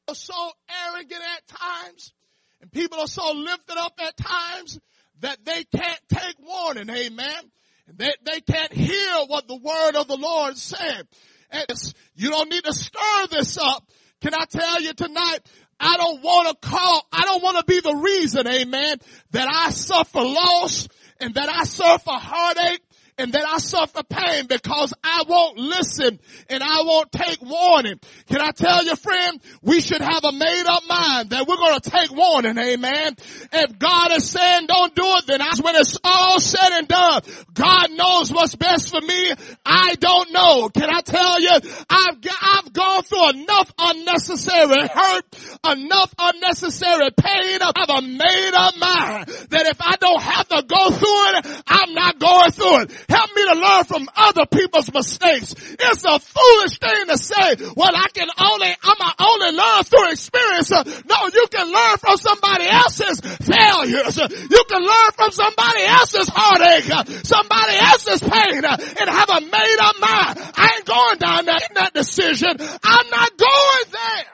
They're 0.08 0.16
so 0.16 0.52
arrogant 0.88 1.22
at 1.36 1.48
times 1.48 2.14
and 2.62 2.72
people 2.72 3.00
are 3.00 3.08
so 3.08 3.32
lifted 3.32 3.78
up 3.78 3.94
at 4.00 4.18
times 4.18 4.80
that 5.20 5.38
they 5.46 5.64
can't 5.66 6.00
take 6.10 6.36
warning, 6.40 6.90
amen. 6.90 7.52
And 7.88 7.98
they, 7.98 8.14
they 8.24 8.42
can't 8.42 8.74
hear 8.74 9.26
what 9.28 9.48
the 9.48 9.58
word 9.58 9.96
of 9.96 10.08
the 10.08 10.18
Lord 10.18 10.58
said. 10.58 11.08
And 11.52 11.94
you 12.16 12.32
don't 12.32 12.50
need 12.50 12.64
to 12.64 12.74
stir 12.74 13.28
this 13.30 13.58
up. 13.58 13.88
Can 14.22 14.34
I 14.34 14.46
tell 14.46 14.82
you 14.82 14.94
tonight, 14.94 15.40
I 15.80 15.98
don't 15.98 16.22
want 16.24 16.62
to 16.62 16.70
call, 16.70 17.08
I 17.12 17.24
don't 17.24 17.44
want 17.44 17.58
to 17.58 17.66
be 17.66 17.80
the 17.82 17.96
reason, 17.96 18.48
amen, 18.48 18.98
that 19.32 19.48
I 19.50 19.72
suffer 19.72 20.22
loss 20.22 20.88
and 21.20 21.34
that 21.36 21.50
I 21.50 21.64
suffer 21.66 22.12
heartache 22.12 22.82
and 23.18 23.32
that 23.34 23.46
I 23.48 23.58
suffer 23.60 24.04
pain 24.04 24.48
because 24.48 24.94
I 25.04 25.24
won't 25.28 25.58
listen 25.58 26.20
and 26.50 26.64
I 26.64 26.82
won't 26.84 27.12
take 27.12 27.42
warning. 27.42 28.00
Can 28.28 28.42
I 28.42 28.52
tell 28.52 28.84
you 28.84 28.96
friend, 28.96 29.40
we 29.62 29.80
should 29.80 30.02
have 30.02 30.24
a 30.24 30.32
made 30.32 30.64
up 30.68 30.84
mind 30.88 31.30
that 31.30 31.48
we're 31.48 31.56
going 31.56 31.80
to 31.80 31.90
take 31.90 32.12
warning, 32.12 32.58
amen. 32.58 33.16
If 33.54 33.80
God 33.80 34.12
is 34.12 34.30
saying 34.30 34.68
don't 34.68 34.94
do 34.94 35.04
it, 35.06 35.28
then 35.28 35.40
that's 35.40 35.62
when 35.62 35.76
it's 35.76 35.98
all 36.04 36.40
said 36.40 36.72
and 36.74 36.88
done. 36.88 37.22
God 37.54 37.92
knows 37.92 38.32
what's 38.32 38.56
best 38.56 38.90
for 38.90 39.02
me. 39.02 39.32
I 39.66 39.96
don't 39.96 40.32
know. 40.34 40.70
Can 40.70 40.90
I 40.94 41.02
tell 41.02 41.40
you, 41.40 41.52
I've, 41.90 42.18
I've 42.42 42.74
gone 42.74 43.04
through 43.04 43.30
enough 43.30 43.72
unnecessary 43.80 44.88
hurt, 44.94 45.26
enough 45.72 46.14
unnecessary 46.20 47.12
pain. 47.12 47.60
I 47.62 47.72
have 47.78 47.90
a 47.90 48.02
made 48.02 48.52
up 48.54 48.78
mind 48.78 49.28
that 49.50 49.68
if 49.68 49.78
I 49.80 49.96
don't 50.00 50.22
have 50.22 50.48
to 50.50 50.64
go 50.68 50.90
through 50.92 51.38
it, 51.38 51.64
I'm 51.68 51.94
not 51.94 52.20
going 52.20 52.52
through 52.52 52.82
it. 52.82 53.05
Help 53.10 53.30
me 53.36 53.46
to 53.48 53.56
learn 53.60 53.84
from 53.86 54.10
other 54.16 54.46
people's 54.46 54.92
mistakes. 54.94 55.54
It's 55.58 56.04
a 56.04 56.20
foolish 56.20 56.80
thing 56.80 57.08
to 57.08 57.18
say, 57.18 57.56
well, 57.76 57.96
I 57.96 58.08
can 58.14 58.28
only, 58.40 58.74
I'm 58.84 59.14
only 59.20 59.52
learn 59.58 59.84
through 59.84 60.12
experience. 60.12 60.72
No, 60.72 61.28
you 61.34 61.48
can 61.52 61.72
learn 61.72 61.98
from 61.98 62.18
somebody 62.18 62.66
else's 62.66 63.22
failures. 63.22 64.18
You 64.18 64.64
can 64.70 64.82
learn 64.82 65.12
from 65.16 65.32
somebody 65.32 65.84
else's 65.84 66.30
heartache, 66.30 67.26
somebody 67.26 67.78
else's 67.78 68.22
pain, 68.22 68.64
and 68.66 69.10
have 69.10 69.30
a 69.30 69.42
made 69.42 69.78
up 69.80 69.96
mind. 70.00 70.40
I 70.56 70.74
ain't 70.76 70.86
going 70.86 71.18
down 71.20 71.46
that, 71.46 71.70
that 71.76 71.94
decision. 71.94 72.58
I'm 72.84 73.10
not 73.10 73.38
going 73.38 73.92
there. 73.92 74.26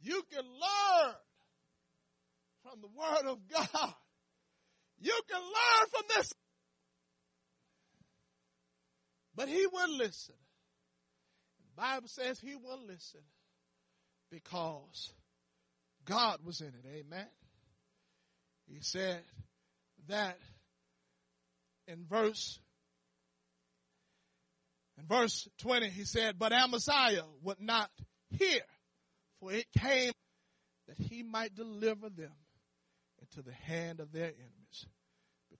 You 0.00 0.22
can 0.32 0.44
learn 0.44 1.14
from 2.62 2.80
the 2.80 2.88
Word 2.88 3.32
of 3.32 3.38
God 3.52 3.94
you 5.06 5.20
can 5.30 5.40
learn 5.40 5.88
from 5.90 6.02
this. 6.16 6.32
But 9.34 9.48
he 9.48 9.66
would 9.66 9.90
listen. 9.90 10.34
The 11.76 11.82
Bible 11.82 12.08
says 12.08 12.40
he 12.40 12.56
wouldn't 12.56 12.88
listen 12.88 13.20
because 14.30 15.12
God 16.04 16.38
was 16.44 16.60
in 16.60 16.68
it. 16.68 16.86
Amen. 16.86 17.28
He 18.66 18.80
said 18.80 19.22
that 20.08 20.38
in 21.86 22.04
verse 22.08 22.58
in 24.98 25.06
verse 25.06 25.46
20 25.58 25.90
he 25.90 26.04
said, 26.04 26.38
But 26.38 26.52
Amaziah 26.52 27.26
would 27.42 27.60
not 27.60 27.90
hear, 28.30 28.60
for 29.40 29.52
it 29.52 29.66
came 29.78 30.12
that 30.88 30.98
he 30.98 31.22
might 31.22 31.54
deliver 31.54 32.08
them 32.08 32.32
into 33.20 33.42
the 33.42 33.52
hand 33.52 34.00
of 34.00 34.12
their 34.12 34.28
enemies, 34.28 34.55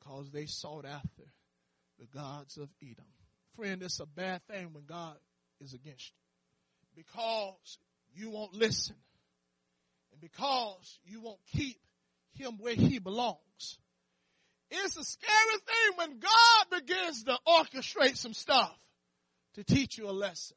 because 0.06 0.30
they 0.30 0.46
sought 0.46 0.84
after 0.84 1.22
the 1.98 2.06
gods 2.06 2.56
of 2.56 2.68
Edom. 2.82 3.06
Friend, 3.56 3.82
it's 3.82 4.00
a 4.00 4.06
bad 4.06 4.42
thing 4.48 4.72
when 4.72 4.84
God 4.84 5.16
is 5.60 5.72
against 5.72 6.10
you. 6.10 7.02
Because 7.02 7.78
you 8.14 8.30
won't 8.30 8.54
listen. 8.54 8.96
And 10.12 10.20
because 10.20 10.98
you 11.04 11.20
won't 11.20 11.40
keep 11.52 11.78
him 12.34 12.58
where 12.58 12.74
he 12.74 12.98
belongs. 12.98 13.78
It's 14.70 14.96
a 14.96 15.04
scary 15.04 15.58
thing 15.66 15.96
when 15.96 16.18
God 16.18 16.80
begins 16.80 17.24
to 17.24 17.38
orchestrate 17.46 18.16
some 18.16 18.34
stuff 18.34 18.76
to 19.54 19.64
teach 19.64 19.96
you 19.96 20.08
a 20.08 20.12
lesson. 20.12 20.56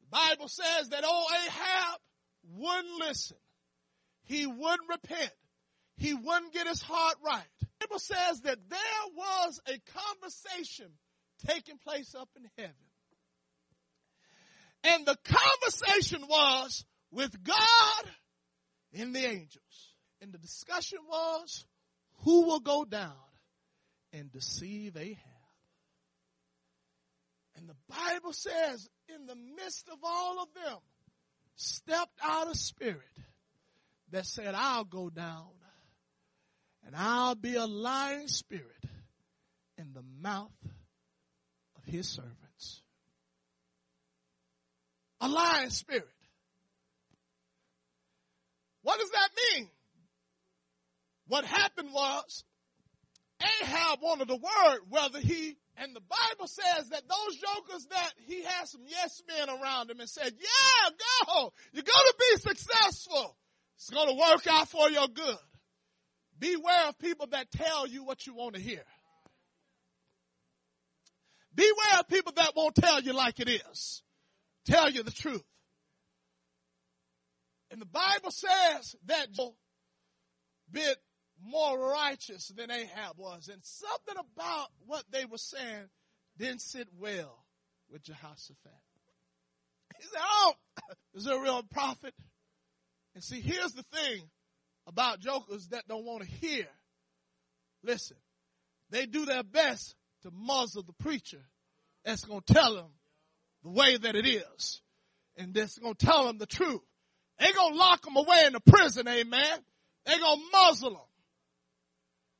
The 0.00 0.16
Bible 0.16 0.48
says 0.48 0.88
that 0.90 1.04
old 1.04 1.26
Ahab 1.46 2.00
wouldn't 2.56 2.98
listen. 2.98 3.36
He 4.24 4.46
wouldn't 4.46 4.88
repent. 4.88 5.32
He 5.96 6.14
wouldn't 6.14 6.52
get 6.52 6.66
his 6.66 6.82
heart 6.82 7.16
right. 7.24 7.69
Bible 7.80 7.98
says 7.98 8.40
that 8.42 8.58
there 8.68 8.78
was 9.16 9.60
a 9.66 9.80
conversation 9.98 10.90
taking 11.46 11.78
place 11.78 12.14
up 12.14 12.28
in 12.36 12.48
heaven. 12.58 12.74
And 14.84 15.06
the 15.06 15.16
conversation 15.24 16.26
was 16.28 16.84
with 17.10 17.42
God 17.42 18.10
and 18.94 19.14
the 19.14 19.26
angels. 19.26 19.94
And 20.20 20.32
the 20.32 20.38
discussion 20.38 20.98
was 21.08 21.64
who 22.24 22.46
will 22.46 22.60
go 22.60 22.84
down 22.84 23.14
and 24.12 24.30
deceive 24.30 24.96
Ahab. 24.96 25.16
And 27.56 27.68
the 27.68 27.76
Bible 27.88 28.32
says 28.32 28.88
in 29.08 29.26
the 29.26 29.36
midst 29.36 29.88
of 29.88 29.98
all 30.02 30.42
of 30.42 30.48
them 30.54 30.78
stepped 31.56 32.18
out 32.22 32.50
a 32.50 32.54
spirit 32.54 33.00
that 34.10 34.26
said, 34.26 34.54
I'll 34.54 34.84
go 34.84 35.10
down 35.10 35.48
and 36.86 36.94
I'll 36.96 37.34
be 37.34 37.54
a 37.54 37.66
lying 37.66 38.28
spirit 38.28 38.64
in 39.78 39.92
the 39.92 40.02
mouth 40.20 40.50
of 41.76 41.84
his 41.84 42.08
servants. 42.08 42.82
A 45.20 45.28
lying 45.28 45.70
spirit. 45.70 46.06
What 48.82 48.98
does 48.98 49.10
that 49.10 49.28
mean? 49.54 49.68
What 51.28 51.44
happened 51.44 51.90
was 51.92 52.44
Ahab 53.40 54.00
wanted 54.02 54.28
the 54.28 54.36
word 54.36 54.80
whether 54.88 55.20
he 55.20 55.56
and 55.76 55.94
the 55.94 56.00
Bible 56.00 56.46
says 56.46 56.88
that 56.90 57.02
those 57.08 57.36
jokers 57.36 57.86
that 57.90 58.12
he 58.26 58.42
had 58.42 58.66
some 58.66 58.82
yes 58.86 59.22
men 59.28 59.48
around 59.48 59.90
him 59.90 60.00
and 60.00 60.08
said, 60.08 60.32
yeah, 60.38 60.90
go. 61.26 61.52
You're 61.72 61.84
going 61.84 61.86
to 61.86 62.14
be 62.18 62.40
successful. 62.40 63.36
It's 63.76 63.88
going 63.88 64.08
to 64.08 64.14
work 64.14 64.46
out 64.46 64.68
for 64.68 64.90
your 64.90 65.08
good. 65.08 65.38
Beware 66.40 66.88
of 66.88 66.98
people 66.98 67.28
that 67.28 67.50
tell 67.52 67.86
you 67.86 68.02
what 68.02 68.26
you 68.26 68.34
want 68.34 68.56
to 68.56 68.60
hear. 68.60 68.82
Beware 71.54 72.00
of 72.00 72.08
people 72.08 72.32
that 72.36 72.52
won't 72.56 72.74
tell 72.74 73.00
you 73.00 73.12
like 73.12 73.38
it 73.40 73.48
is. 73.48 74.02
Tell 74.64 74.90
you 74.90 75.02
the 75.02 75.10
truth. 75.10 75.44
And 77.70 77.80
the 77.80 77.86
Bible 77.86 78.30
says 78.30 78.96
that 79.06 79.32
Joel 79.32 79.54
bit 80.72 80.96
more 81.42 81.78
righteous 81.92 82.48
than 82.56 82.70
Ahab 82.70 83.16
was. 83.16 83.48
And 83.48 83.60
something 83.64 84.14
about 84.16 84.68
what 84.86 85.04
they 85.10 85.24
were 85.24 85.38
saying 85.38 85.88
didn't 86.38 86.62
sit 86.62 86.88
well 86.98 87.44
with 87.90 88.02
Jehoshaphat. 88.02 88.56
He 89.98 90.04
said, 90.04 90.20
Oh, 90.22 90.54
is 91.14 91.24
there 91.24 91.38
a 91.38 91.42
real 91.42 91.62
prophet? 91.62 92.14
And 93.14 93.24
see, 93.24 93.40
here's 93.40 93.72
the 93.72 93.84
thing 93.92 94.22
about 94.90 95.20
jokers 95.20 95.68
that 95.68 95.88
don't 95.88 96.04
want 96.04 96.22
to 96.22 96.28
hear. 96.28 96.66
Listen, 97.82 98.16
they 98.90 99.06
do 99.06 99.24
their 99.24 99.42
best 99.42 99.94
to 100.22 100.30
muzzle 100.30 100.82
the 100.82 100.92
preacher 100.92 101.40
that's 102.04 102.24
going 102.24 102.42
to 102.46 102.52
tell 102.52 102.74
them 102.74 102.90
the 103.62 103.70
way 103.70 103.96
that 103.96 104.16
it 104.16 104.26
is. 104.26 104.82
And 105.36 105.54
that's 105.54 105.78
going 105.78 105.94
to 105.94 106.06
tell 106.06 106.26
them 106.26 106.38
the 106.38 106.46
truth. 106.46 106.82
They 107.38 107.52
going 107.52 107.72
to 107.72 107.78
lock 107.78 108.02
them 108.02 108.16
away 108.16 108.44
in 108.46 108.52
the 108.52 108.60
prison, 108.60 109.08
amen. 109.08 109.58
They 110.04 110.18
going 110.18 110.38
to 110.38 110.44
muzzle 110.52 110.90
them. 110.90 111.00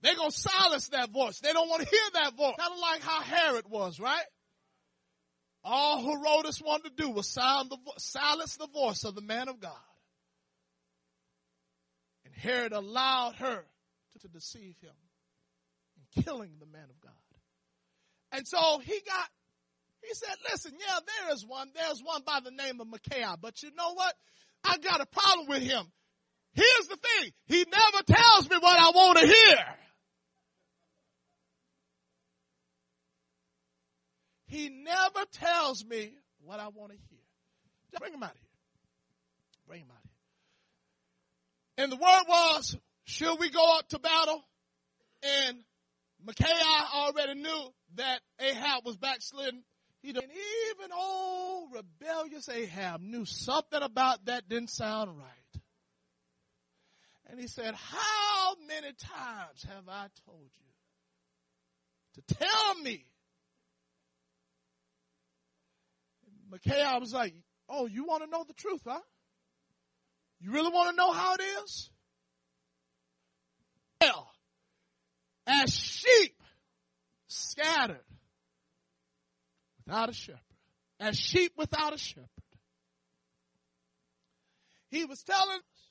They're 0.02 0.16
going 0.16 0.30
to 0.30 0.38
silence 0.38 0.88
that 0.88 1.10
voice. 1.10 1.40
They 1.40 1.52
don't 1.52 1.68
want 1.68 1.82
to 1.82 1.88
hear 1.88 2.00
that 2.14 2.36
voice. 2.36 2.56
Kind 2.58 2.72
of 2.72 2.80
like 2.80 3.02
how 3.02 3.20
Herod 3.20 3.66
was, 3.68 4.00
right? 4.00 4.24
All 5.62 6.02
Herodias 6.02 6.60
wanted 6.60 6.96
to 6.96 7.02
do 7.02 7.10
was 7.10 7.28
silence 7.28 8.56
the 8.56 8.68
voice 8.72 9.04
of 9.04 9.14
the 9.14 9.20
man 9.20 9.48
of 9.48 9.60
God. 9.60 9.72
And 12.40 12.52
Herod 12.52 12.72
allowed 12.72 13.36
her 13.36 13.64
to, 14.20 14.28
deceive 14.28 14.76
him 14.82 14.92
in 15.96 16.22
killing 16.22 16.50
the 16.60 16.66
man 16.66 16.84
of 16.90 17.00
God. 17.00 17.12
And 18.32 18.46
so 18.46 18.80
he 18.84 19.00
got, 19.06 19.28
he 20.02 20.14
said, 20.14 20.36
listen, 20.50 20.72
yeah, 20.78 20.98
there 20.98 21.34
is 21.34 21.44
one. 21.46 21.70
There's 21.74 22.00
one 22.02 22.22
by 22.26 22.40
the 22.44 22.50
name 22.50 22.80
of 22.80 22.86
Micaiah. 22.86 23.36
But 23.40 23.62
you 23.62 23.70
know 23.76 23.94
what? 23.94 24.14
I 24.62 24.76
got 24.78 25.00
a 25.00 25.06
problem 25.06 25.48
with 25.48 25.62
him. 25.62 25.86
Here's 26.52 26.86
the 26.88 26.96
thing. 26.96 27.30
He 27.46 27.64
never 27.70 28.04
tells 28.06 28.50
me 28.50 28.56
what 28.58 28.78
I 28.78 28.90
want 28.90 29.18
to 29.18 29.26
hear. 29.26 29.56
He 34.46 34.68
never 34.68 35.24
tells 35.32 35.84
me 35.84 36.12
what 36.44 36.60
I 36.60 36.68
want 36.68 36.92
to 36.92 36.98
hear. 37.08 37.24
Just 37.90 38.00
bring 38.00 38.12
him 38.12 38.22
out 38.22 38.32
here. 38.34 38.50
Bring 39.66 39.80
him 39.80 39.88
out. 39.90 39.99
And 41.80 41.90
the 41.90 41.96
word 41.96 42.24
was, 42.28 42.76
should 43.04 43.40
we 43.40 43.48
go 43.48 43.78
up 43.78 43.88
to 43.88 43.98
battle? 43.98 44.44
And 45.22 45.60
Micaiah 46.22 46.86
already 46.94 47.40
knew 47.40 47.72
that 47.94 48.20
Ahab 48.38 48.84
was 48.84 48.98
backslidden. 48.98 49.62
He 50.02 50.10
and 50.10 50.18
even 50.18 50.92
old 50.94 51.70
rebellious 51.72 52.50
Ahab 52.50 53.00
knew 53.00 53.24
something 53.24 53.80
about 53.80 54.26
that 54.26 54.46
didn't 54.46 54.68
sound 54.68 55.16
right. 55.16 55.62
And 57.30 57.40
he 57.40 57.46
said, 57.46 57.74
how 57.74 58.56
many 58.68 58.92
times 58.92 59.64
have 59.66 59.88
I 59.88 60.08
told 60.26 60.50
you 60.58 62.22
to 62.22 62.34
tell 62.34 62.74
me 62.82 63.06
Micaiah 66.50 66.98
was 67.00 67.14
like, 67.14 67.32
Oh, 67.70 67.86
you 67.86 68.04
want 68.04 68.24
to 68.24 68.28
know 68.28 68.44
the 68.46 68.52
truth, 68.52 68.82
huh? 68.84 68.98
You 70.40 70.52
really 70.52 70.70
want 70.70 70.90
to 70.90 70.96
know 70.96 71.12
how 71.12 71.34
it 71.34 71.42
is? 71.64 71.90
Well, 74.00 74.30
as 75.46 75.74
sheep 75.74 76.34
scattered 77.28 78.00
without 79.84 80.08
a 80.08 80.14
shepherd, 80.14 80.40
as 80.98 81.18
sheep 81.18 81.52
without 81.58 81.94
a 81.94 81.98
shepherd, 81.98 82.28
he 84.90 85.04
was 85.04 85.22
telling 85.22 85.58
us, 85.58 85.90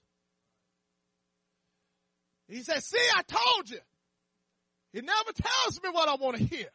he 2.48 2.64
said, 2.64 2.84
See, 2.84 2.98
I 3.16 3.22
told 3.22 3.70
you. 3.70 3.80
He 4.92 5.02
never 5.02 5.32
tells 5.36 5.80
me 5.84 5.90
what 5.92 6.10
I 6.10 6.16
want 6.16 6.38
to 6.38 6.44
hear. 6.44 6.68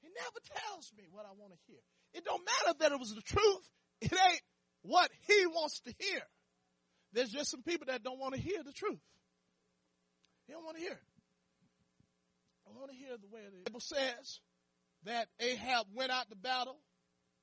He 0.00 0.08
never 0.08 0.40
tells 0.62 0.90
me 0.96 1.04
what 1.10 1.26
I 1.26 1.32
want 1.38 1.52
to 1.52 1.58
hear. 1.66 1.80
It 2.14 2.24
don't 2.24 2.42
matter 2.42 2.78
that 2.80 2.92
it 2.92 2.98
was 2.98 3.14
the 3.14 3.20
truth. 3.20 3.68
It 4.00 4.12
ain't 4.12 4.40
what 4.84 5.10
he 5.26 5.46
wants 5.46 5.80
to 5.80 5.94
hear. 5.98 6.22
There's 7.12 7.30
just 7.30 7.50
some 7.50 7.62
people 7.62 7.86
that 7.88 8.02
don't 8.02 8.18
want 8.18 8.34
to 8.34 8.40
hear 8.40 8.62
the 8.62 8.72
truth. 8.72 9.00
They 10.46 10.54
don't 10.54 10.64
want 10.64 10.76
to 10.76 10.82
hear. 10.82 10.98
I 12.66 12.78
want 12.78 12.90
to 12.90 12.96
hear 12.96 13.16
the 13.20 13.28
way 13.34 13.40
the 13.44 13.70
Bible 13.70 13.80
says 13.80 14.40
that 15.04 15.28
Ahab 15.40 15.86
went 15.94 16.10
out 16.10 16.28
to 16.30 16.36
battle 16.36 16.76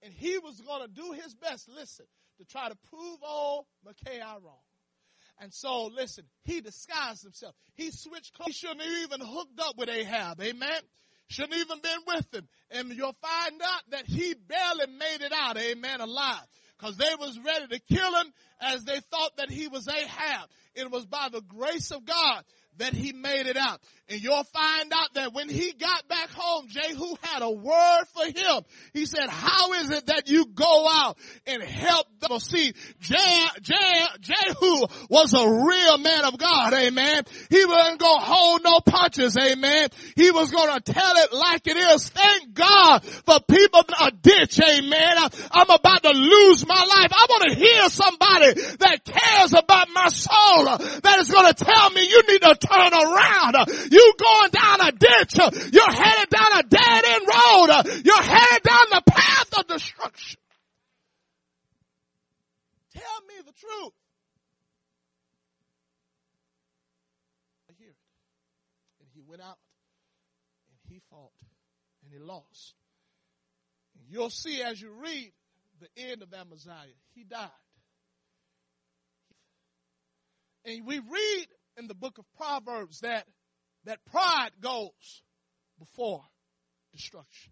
and 0.01 0.13
he 0.13 0.37
was 0.37 0.59
going 0.61 0.81
to 0.81 0.87
do 0.87 1.11
his 1.13 1.33
best, 1.35 1.69
listen, 1.69 2.05
to 2.37 2.45
try 2.45 2.69
to 2.69 2.75
prove 2.89 3.17
old 3.23 3.65
Micaiah 3.85 4.37
wrong. 4.43 4.61
And 5.39 5.53
so, 5.53 5.85
listen, 5.87 6.25
he 6.43 6.61
disguised 6.61 7.23
himself. 7.23 7.55
He 7.73 7.89
switched 7.91 8.33
clothes. 8.33 8.47
He 8.47 8.53
shouldn't 8.53 8.81
have 8.81 8.91
even 9.03 9.21
hooked 9.21 9.59
up 9.59 9.77
with 9.77 9.89
Ahab. 9.89 10.41
Amen 10.41 10.81
shouldn't 11.31 11.59
even 11.59 11.79
been 11.81 11.99
with 12.07 12.33
him. 12.33 12.47
And 12.71 12.91
you'll 12.91 13.15
find 13.21 13.61
out 13.61 13.81
that 13.89 14.05
he 14.05 14.33
barely 14.33 14.87
made 14.87 15.21
it 15.21 15.31
out, 15.33 15.57
amen, 15.57 16.01
alive. 16.01 16.45
Cause 16.81 16.97
they 16.97 17.13
was 17.19 17.39
ready 17.45 17.67
to 17.67 17.79
kill 17.93 18.15
him 18.15 18.33
as 18.59 18.83
they 18.83 18.99
thought 19.11 19.37
that 19.37 19.51
he 19.51 19.67
was 19.67 19.87
Ahab. 19.87 20.49
It 20.73 20.89
was 20.89 21.05
by 21.05 21.29
the 21.31 21.41
grace 21.41 21.91
of 21.91 22.05
God 22.05 22.43
that 22.77 22.93
he 22.93 23.13
made 23.13 23.45
it 23.45 23.55
out. 23.55 23.81
And 24.11 24.21
you'll 24.21 24.43
find 24.43 24.91
out 24.93 25.13
that 25.13 25.33
when 25.33 25.47
he 25.47 25.71
got 25.71 26.05
back 26.09 26.29
home, 26.33 26.67
Jehu 26.67 27.15
had 27.21 27.41
a 27.43 27.49
word 27.49 28.03
for 28.13 28.25
him. 28.25 28.63
He 28.93 29.05
said, 29.05 29.29
how 29.29 29.71
is 29.73 29.89
it 29.89 30.07
that 30.07 30.27
you 30.27 30.47
go 30.47 30.87
out 30.89 31.17
and 31.47 31.63
help 31.63 32.07
them? 32.19 32.37
See, 32.39 32.73
Je- 32.99 33.47
Je- 33.61 34.07
Jehu 34.19 34.85
was 35.09 35.33
a 35.33 35.47
real 35.47 35.97
man 35.99 36.25
of 36.25 36.37
God, 36.37 36.73
amen. 36.73 37.23
He 37.49 37.63
wasn't 37.65 37.99
gonna 37.99 38.21
hold 38.21 38.63
no 38.63 38.79
punches, 38.81 39.37
amen. 39.37 39.87
He 40.17 40.29
was 40.31 40.51
gonna 40.51 40.81
tell 40.81 41.13
it 41.15 41.31
like 41.31 41.67
it 41.67 41.77
is. 41.77 42.09
Thank 42.09 42.53
God 42.53 43.05
for 43.05 43.39
people 43.49 43.81
in 43.87 44.07
a 44.07 44.11
ditch, 44.11 44.59
amen. 44.59 45.17
I'm 45.51 45.69
about 45.69 46.03
to 46.03 46.11
lose 46.11 46.67
my 46.67 46.75
life. 46.75 47.11
I 47.13 47.25
want 47.29 47.43
to 47.53 47.55
hear 47.55 47.87
somebody 47.89 48.53
that 48.79 49.05
cares 49.05 49.53
about 49.53 49.87
my 49.93 50.09
soul 50.09 50.67
uh, 50.67 50.77
that 51.03 51.19
is 51.19 51.31
gonna 51.31 51.53
tell 51.53 51.89
me 51.91 52.09
you 52.09 52.23
need 52.27 52.41
to 52.41 52.55
turn 52.55 52.93
around. 52.93 53.55
Uh, 53.55 53.65
you 53.89 54.00
going 54.17 54.51
down 54.51 54.81
a 54.81 54.91
ditch. 54.91 55.73
You're 55.73 55.91
headed 55.91 56.29
down 56.29 56.59
a 56.59 56.63
dead 56.63 57.03
end 57.05 57.27
road. 57.27 58.03
You're 58.05 58.21
headed 58.21 58.63
down 58.63 58.85
the 58.91 59.03
path 59.07 59.59
of 59.59 59.67
destruction. 59.67 60.39
Tell 62.93 63.21
me 63.27 63.35
the 63.45 63.53
truth. 63.53 63.93
I 67.69 67.73
hear 67.77 67.89
it. 67.89 67.95
And 68.99 69.09
he 69.13 69.21
went 69.25 69.41
out 69.41 69.57
and 70.69 70.93
he 70.93 71.01
fought 71.09 71.31
and 72.03 72.13
he 72.13 72.19
lost. 72.19 72.73
And 73.97 74.05
you'll 74.09 74.29
see 74.29 74.61
as 74.61 74.81
you 74.81 74.91
read 74.91 75.31
the 75.79 76.03
end 76.09 76.21
of 76.21 76.33
Amaziah, 76.33 76.73
he 77.15 77.23
died. 77.23 77.49
And 80.65 80.85
we 80.85 80.99
read 80.99 81.47
in 81.77 81.87
the 81.87 81.95
book 81.95 82.17
of 82.19 82.25
Proverbs 82.37 82.99
that 82.99 83.25
that 83.85 84.03
pride 84.05 84.51
goes 84.61 85.23
before 85.79 86.23
destruction. 86.91 87.51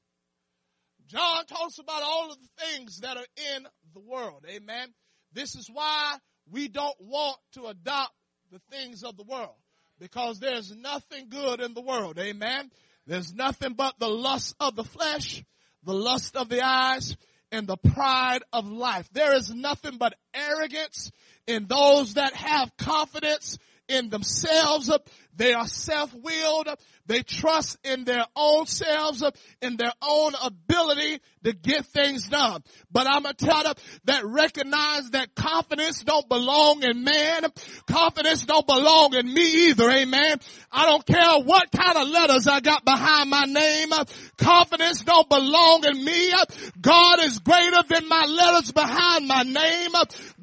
John 1.08 1.46
talks 1.46 1.80
about 1.80 2.04
all 2.04 2.32
of 2.32 2.38
the 2.40 2.66
things 2.66 3.00
that 3.00 3.18
are 3.18 3.26
in 3.56 3.68
the 3.94 4.00
world. 4.00 4.46
Amen. 4.48 4.90
This 5.34 5.56
is 5.56 5.68
why 5.72 6.18
we 6.52 6.68
don't 6.68 7.00
want 7.00 7.38
to 7.54 7.66
adopt 7.66 8.14
the 8.52 8.60
things 8.72 9.04
of 9.04 9.18
the 9.18 9.24
world 9.24 9.56
because 10.00 10.40
there's 10.40 10.72
nothing 10.76 11.30
good 11.30 11.62
in 11.62 11.74
the 11.74 11.82
world. 11.82 12.18
Amen. 12.20 12.70
There's 13.08 13.34
nothing 13.34 13.74
but 13.74 13.96
the 14.00 14.08
lust 14.08 14.56
of 14.60 14.76
the 14.76 14.84
flesh, 14.84 15.44
the 15.84 15.94
lust 15.94 16.36
of 16.36 16.50
the 16.50 16.62
eyes, 16.62 17.16
and 17.52 17.66
the 17.66 17.78
pride 17.78 18.44
of 18.54 18.68
life. 18.70 19.10
There 19.12 19.36
is 19.36 19.52
nothing 19.54 19.98
but 19.98 20.14
arrogance 20.34 21.12
in 21.48 21.66
those 21.68 22.14
that 22.14 22.34
have 22.36 22.76
confidence 22.78 23.58
in 23.88 24.10
themselves. 24.10 24.92
They 25.40 25.54
are 25.54 25.68
self-willed. 25.68 26.68
They 27.06 27.24
trust 27.24 27.78
in 27.84 28.04
their 28.04 28.26
own 28.36 28.68
selves, 28.68 29.24
in 29.62 29.78
their 29.78 29.94
own 30.00 30.34
ability 30.44 31.22
to 31.46 31.54
get 31.54 31.86
things 31.86 32.28
done. 32.28 32.62
But 32.92 33.08
I'm 33.10 33.24
tell 33.38 33.64
them 33.64 33.74
that 34.04 34.26
recognize 34.26 35.10
that 35.12 35.34
confidence 35.34 36.04
don't 36.04 36.28
belong 36.28 36.84
in 36.84 37.04
man. 37.04 37.46
Confidence 37.88 38.46
don't 38.46 38.68
belong 38.68 39.16
in 39.16 39.34
me 39.34 39.70
either. 39.70 39.90
Amen. 39.90 40.38
I 40.72 40.86
don't 40.86 41.06
care 41.06 41.40
what 41.42 41.72
kind 41.72 41.98
of 41.98 42.10
letters 42.10 42.48
I 42.48 42.60
got 42.60 42.84
behind 42.84 43.30
my 43.30 43.46
name. 43.46 43.90
Confidence 44.38 45.02
don't 45.02 45.30
belong 45.30 45.86
in 45.86 46.04
me. 46.04 46.34
God 46.80 47.24
is 47.24 47.40
greater 47.40 47.82
than 47.88 48.08
my 48.08 48.26
letters 48.26 48.72
behind 48.72 49.28
my 49.28 49.44
name. 49.44 49.92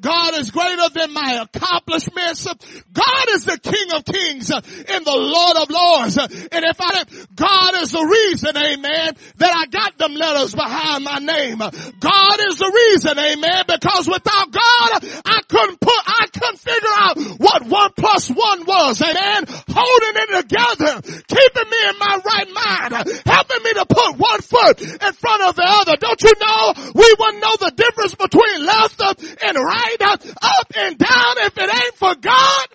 God 0.01 0.37
is 0.39 0.51
greater 0.51 0.89
than 0.89 1.13
my 1.13 1.45
accomplishments. 1.45 2.45
God 2.91 3.25
is 3.29 3.45
the 3.45 3.59
King 3.59 3.93
of 3.93 4.03
Kings 4.03 4.51
and 4.89 5.05
the 5.05 5.15
Lord 5.15 5.57
of 5.57 5.69
Lords. 5.69 6.17
And 6.17 6.65
if 6.65 6.77
I, 6.79 7.03
God 7.35 7.75
is 7.81 7.91
the 7.91 8.03
reason, 8.03 8.57
amen, 8.57 9.15
that 9.37 9.53
I 9.55 9.65
got 9.67 9.97
them 9.97 10.13
letters 10.15 10.55
behind 10.55 11.03
my 11.03 11.19
name. 11.19 11.57
God 11.57 12.37
is 12.47 12.57
the 12.59 12.71
reason, 12.71 13.17
amen, 13.17 13.63
because 13.67 14.07
without 14.07 14.51
God, 14.51 14.89
I 15.25 15.41
couldn't 15.47 15.79
put, 15.79 16.01
I 16.05 16.27
couldn't 16.33 16.59
figure 16.59 16.95
out 16.95 17.17
what 17.39 17.65
one 17.65 17.91
plus 17.97 18.29
one 18.29 18.65
was, 18.65 19.01
amen, 19.01 19.45
holding 19.69 20.15
it 20.15 20.29
together, 20.41 21.01
keeping 21.27 21.69
me 21.69 21.79
in 21.89 21.97
my 21.99 22.19
right 22.25 22.49
mind, 22.51 23.21
helping 23.25 23.63
me 23.63 23.73
to 23.73 23.85
put 23.85 24.17
one 24.17 24.41
foot 24.41 24.81
in 24.81 25.13
front 25.13 25.43
of 25.43 25.55
the 25.55 25.65
other. 25.65 25.95
Don't 25.97 26.21
you 26.21 26.33
know 26.39 26.73
we 26.95 27.15
wouldn't 27.19 27.41
know 27.41 27.55
the 27.59 27.71
difference 27.75 28.15
between 28.15 28.65
left 28.65 29.01
and 29.01 29.57
right, 29.57 30.01
up 30.01 30.71
and 30.75 30.97
down 30.97 31.35
if 31.45 31.57
it 31.57 31.69
ain't 31.73 31.95
for 31.95 32.15
God? 32.15 32.67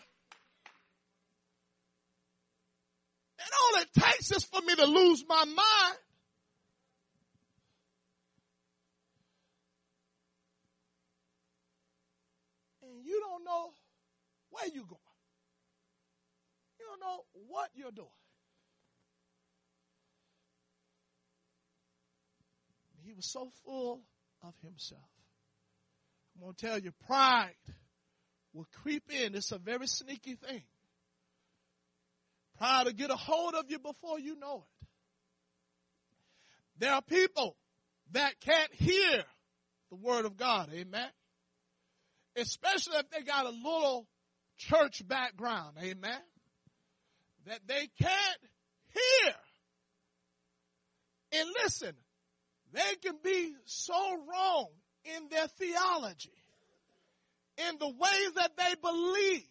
And 3.38 3.41
all 3.52 3.82
it 3.82 3.88
takes 3.98 4.30
is 4.30 4.44
for 4.44 4.60
me 4.62 4.74
to 4.74 4.86
lose 4.86 5.24
my 5.28 5.44
mind. 5.44 5.98
And 12.82 13.04
you 13.04 13.20
don't 13.20 13.44
know 13.44 13.70
where 14.50 14.66
you're 14.66 14.84
going. 14.84 15.00
You 16.78 16.86
don't 16.86 17.00
know 17.00 17.24
what 17.48 17.70
you're 17.74 17.90
doing. 17.90 18.08
He 23.04 23.14
was 23.14 23.26
so 23.26 23.50
full 23.64 24.00
of 24.42 24.54
himself. 24.62 25.00
I'm 26.34 26.42
going 26.42 26.54
to 26.54 26.66
tell 26.66 26.78
you, 26.78 26.92
pride 27.06 27.50
will 28.52 28.66
creep 28.82 29.04
in. 29.10 29.34
It's 29.34 29.52
a 29.52 29.58
very 29.58 29.86
sneaky 29.86 30.36
thing. 30.36 30.62
Pride 32.62 32.86
to 32.86 32.92
get 32.92 33.10
a 33.10 33.16
hold 33.16 33.54
of 33.54 33.64
you 33.72 33.80
before 33.80 34.20
you 34.20 34.38
know 34.38 34.58
it. 34.58 34.86
There 36.78 36.92
are 36.92 37.02
people 37.02 37.56
that 38.12 38.40
can't 38.40 38.72
hear 38.72 39.24
the 39.90 39.96
word 39.96 40.26
of 40.26 40.36
God. 40.36 40.70
Amen. 40.72 41.08
Especially 42.36 42.98
if 42.98 43.10
they 43.10 43.22
got 43.22 43.46
a 43.46 43.48
little 43.48 44.06
church 44.58 45.02
background. 45.08 45.76
Amen. 45.82 46.20
That 47.46 47.58
they 47.66 47.88
can't 48.00 48.40
hear. 48.94 49.34
And 51.32 51.48
listen, 51.64 51.96
they 52.72 52.94
can 53.02 53.16
be 53.24 53.54
so 53.64 54.18
wrong 54.30 54.68
in 55.16 55.28
their 55.30 55.48
theology, 55.48 56.30
in 57.58 57.78
the 57.80 57.88
ways 57.88 58.32
that 58.36 58.52
they 58.56 58.76
believe. 58.80 59.48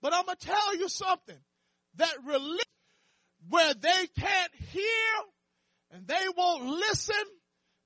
But 0.00 0.14
I'm 0.14 0.24
going 0.24 0.38
to 0.38 0.46
tell 0.46 0.76
you 0.78 0.88
something 0.88 1.36
that 1.98 2.14
religion 2.24 2.58
where 3.48 3.74
they 3.74 4.06
can't 4.18 4.54
hear 4.72 5.14
and 5.90 6.06
they 6.06 6.26
won't 6.36 6.64
listen 6.64 7.14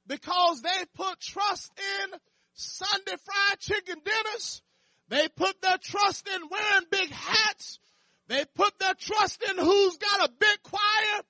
because 0.07 0.63
they 0.63 0.85
put 0.95 1.21
trust 1.21 1.71
in 1.79 2.19
Sunday 2.55 3.17
fried 3.25 3.59
chicken 3.61 3.97
dinners. 4.05 4.63
They 5.09 5.29
put 5.29 5.61
their 5.61 5.79
trust 5.79 6.29
in 6.29 6.41
wearing 6.51 6.87
big 6.91 7.11
hats. 7.11 7.79
They 8.29 8.45
put 8.55 8.79
their 8.79 8.95
trust 8.95 9.43
in 9.43 9.59
who's 9.59 9.97
got 9.97 10.29
a 10.29 10.33
big 10.39 10.63
choir 10.63 11.23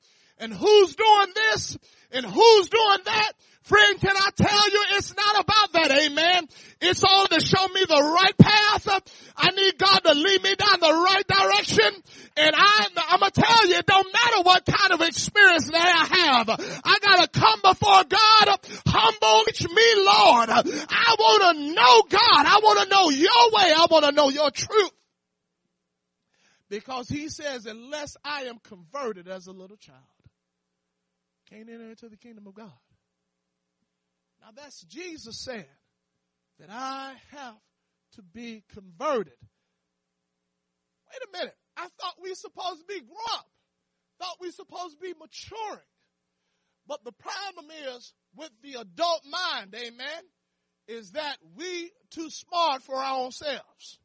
and 0.43 0.53
who's 0.53 0.97
doing 0.97 1.33
this 1.35 1.79
and 2.11 2.27
who's 2.27 2.69
doing 2.69 2.99
that. 3.05 3.33
Friend, 3.63 4.01
can 4.01 4.17
I 4.17 4.31
tell 4.37 4.71
you, 4.71 4.85
it's 4.99 5.15
not 5.17 5.45
about 5.45 5.73
that, 5.75 5.93
amen. 5.93 6.49
It's 6.81 7.05
all 7.05 7.29
to 7.29 7.41
show 7.41 7.69
me 7.69 7.85
the 7.87 8.03
right 8.03 8.37
path. 8.37 8.89
I 9.37 9.51
need 9.51 9.79
God 9.79 10.01
to 10.01 10.15
lead 10.15 10.43
me 10.43 10.57
down 10.57 10.81
the 10.81 10.93
right 10.93 11.25
direction. 11.25 12.03
And 12.37 12.57
I, 12.57 12.89
I'm 13.09 13.21
gonna 13.21 13.31
tell 13.31 13.69
you, 13.69 13.77
it 13.77 13.87
don't 13.87 14.13
matter 14.13 14.43
what 14.43 14.67
kind 14.67 14.93
of 14.93 15.07
experience 15.07 15.71
that 15.71 15.77
I 15.77 16.17
have. 16.27 16.51
I 16.85 16.99
gotta 17.01 17.29
come 17.29 17.61
before 17.63 18.03
God, 18.03 18.59
humble 18.85 19.45
me, 19.47 19.95
Lord. 19.97 20.51
I 20.51 21.17
wanna 21.21 21.73
know 21.73 22.03
God. 22.09 22.21
I 22.47 22.61
wanna 22.65 22.91
know 22.91 23.11
your 23.11 23.51
way. 23.53 23.73
I 23.73 23.87
wanna 23.89 24.11
know 24.11 24.29
your 24.29 24.51
truth. 24.51 24.91
Because 26.69 27.09
he 27.09 27.29
says, 27.29 27.67
unless 27.67 28.17
I 28.25 28.45
am 28.45 28.59
converted 28.59 29.29
as 29.29 29.47
a 29.47 29.53
little 29.53 29.77
child, 29.77 30.01
can't 31.53 31.69
enter 31.69 31.91
into 31.91 32.09
the 32.09 32.17
kingdom 32.17 32.47
of 32.47 32.55
God. 32.55 32.73
Now 34.41 34.49
that's 34.57 34.83
Jesus 34.83 35.39
saying 35.45 35.65
that 36.59 36.69
I 36.71 37.15
have 37.31 37.55
to 38.15 38.23
be 38.23 38.65
converted. 38.75 39.35
Wait 41.11 41.29
a 41.29 41.39
minute. 41.39 41.57
I 41.77 41.89
thought 42.01 42.15
we 42.23 42.35
supposed 42.35 42.81
to 42.81 42.87
be 42.87 43.01
grown 43.01 43.39
up. 43.39 43.47
Thought 44.19 44.37
we 44.41 44.51
supposed 44.51 44.97
to 44.97 45.01
be 45.01 45.15
maturing. 45.19 45.87
But 46.87 47.05
the 47.05 47.13
problem 47.13 47.67
is 47.95 48.13
with 48.37 48.51
the 48.63 48.81
adult 48.81 49.23
mind, 49.31 49.75
amen, 49.75 50.23
is 50.89 51.13
that 51.13 51.37
we 51.57 51.91
too 52.11 52.29
smart 52.31 52.83
for 52.83 52.97
our 52.97 53.21
own 53.21 53.31
selves. 53.31 53.99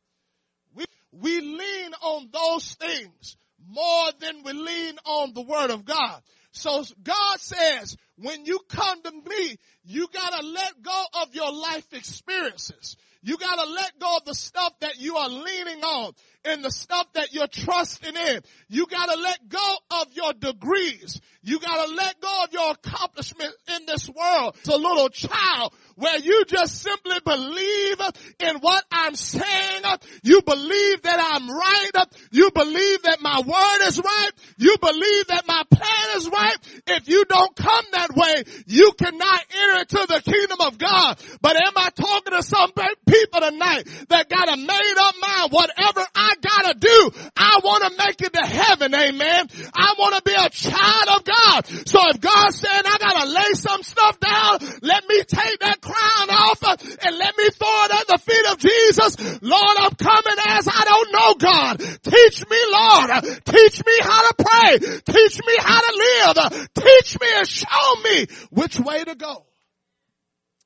We, 0.74 0.86
we 1.12 1.42
lean 1.42 1.94
on 2.02 2.30
those 2.32 2.76
things 2.76 3.38
more 3.66 4.10
than 4.20 4.44
we 4.44 4.54
lean 4.54 4.98
on 5.06 5.34
the 5.34 5.42
word 5.42 5.72
of 5.72 5.86
God. 5.86 6.22
So 6.58 6.84
God 7.04 7.40
says, 7.40 7.96
when 8.18 8.46
you 8.46 8.60
come 8.70 9.02
to 9.04 9.12
me, 9.12 9.58
you 9.84 10.08
gotta 10.14 10.46
let 10.46 10.82
go 10.82 11.04
of 11.22 11.36
your 11.36 11.52
life 11.52 11.94
experiences. 11.94 12.98
You 13.24 13.38
gotta 13.38 13.70
let 13.70 14.00
go 14.00 14.18
of 14.18 14.26
the 14.26 14.36
stuff 14.36 14.74
that 14.82 15.00
you 15.00 15.18
are 15.18 15.30
leaning 15.30 15.84
on 15.84 16.14
and 16.46 16.64
the 16.64 16.72
stuff 16.72 17.08
that 17.14 17.34
you're 17.34 17.48
trusting 17.48 18.16
in. 18.16 18.42
You 18.70 18.86
gotta 18.88 19.20
let 19.20 19.50
go 19.50 19.76
of 19.92 20.08
your 20.14 20.34
degrees. 20.34 21.20
You 21.44 21.60
gotta 21.60 21.92
let 21.94 22.22
go 22.22 22.44
of 22.44 22.54
your 22.54 22.72
accomplishment 22.72 23.54
in 23.76 23.86
this 23.86 24.10
world. 24.10 24.56
It's 24.60 24.70
a 24.70 24.78
little 24.78 25.10
child 25.10 25.74
where 25.96 26.20
you 26.20 26.46
just 26.46 26.82
simply 26.82 27.20
believe 27.26 27.98
in 28.40 28.58
what 28.58 28.84
I'm 28.92 29.16
saying. 29.16 29.84
You 30.24 30.42
believe 30.44 31.02
that 31.04 31.20
I'm 31.34 31.50
right. 31.50 31.92
You 32.32 32.52
believe 32.52 33.02
that 33.04 33.22
my 33.22 33.42
word 33.42 33.88
is 33.88 34.00
right. 34.00 34.32
You 34.58 34.76
believe 34.80 35.28
that 35.28 35.44
my 35.48 35.64
plan 35.72 36.18
is 36.18 36.30
right. 36.30 36.58
If 36.88 37.10
you 37.10 37.26
don't 37.26 37.56
come 37.56 37.86
that 37.94 38.07
way, 38.16 38.44
you 38.68 38.92
cannot 38.94 39.46
enter 39.52 39.80
into 39.82 40.08
the 40.08 40.22
kingdom 40.22 40.60
of 40.62 40.78
God. 40.78 41.20
But 41.42 41.56
am 41.56 41.74
I 41.76 41.90
talking 41.90 42.34
to 42.34 42.44
some 42.44 42.72
people 42.72 43.42
tonight 43.42 43.88
that 44.10 44.30
got 44.30 44.50
a 44.50 44.58
made 44.58 44.96
up 45.00 45.16
mind? 45.22 45.52
Whatever 45.52 46.06
I 46.16 46.34
gotta 46.42 46.80
do, 46.80 47.12
I 47.36 47.60
want 47.64 47.84
to 47.84 48.06
make 48.06 48.22
it 48.22 48.34
to 48.34 48.46
heaven. 48.46 48.94
Amen. 48.94 49.48
I 49.74 49.96
want 49.98 50.16
to 50.16 50.22
be 50.22 50.34
a 50.34 50.50
child 50.50 51.08
of 51.16 51.24
God. 51.26 51.68
So 51.88 52.00
if 52.10 52.20
God 52.22 52.52
said 52.54 52.82
I 52.86 52.98
gotta 53.00 53.30
lay 53.30 53.54
some 53.54 53.84
stuff 53.84 54.20
down, 54.20 54.60
let 54.82 55.08
me 55.08 55.24
take 55.24 55.60
that 55.60 55.82
crown 55.82 56.30
off 56.30 56.64
uh, 56.64 56.78
and 57.04 57.18
let 57.18 57.38
me 57.38 57.50
throw 57.50 57.86
it 57.86 57.92
at 57.92 58.08
the 58.08 58.18
feet 58.20 58.46
of 58.52 58.58
Jesus. 58.58 59.42
Lord, 59.42 59.78
I'm 59.80 59.96
coming 59.96 60.38
as 60.48 60.68
I 60.68 60.84
don't 60.86 61.12
know 61.12 61.34
God. 61.36 61.80
Teach 62.04 62.48
me, 62.50 62.58
Lord. 62.72 63.10
Teach 63.46 63.86
me 63.86 63.94
how 64.02 64.30
to 64.30 64.34
pray. 64.38 64.78
Teach 64.80 65.40
me 65.46 65.56
how 65.60 65.80
to 65.80 65.94
live. 65.98 66.70
Teach 66.74 67.20
me 67.20 67.28
and 67.36 67.48
show 67.48 67.96
me 68.04 68.28
which 68.50 68.80
way 68.80 69.04
to 69.04 69.16
go. 69.16 69.46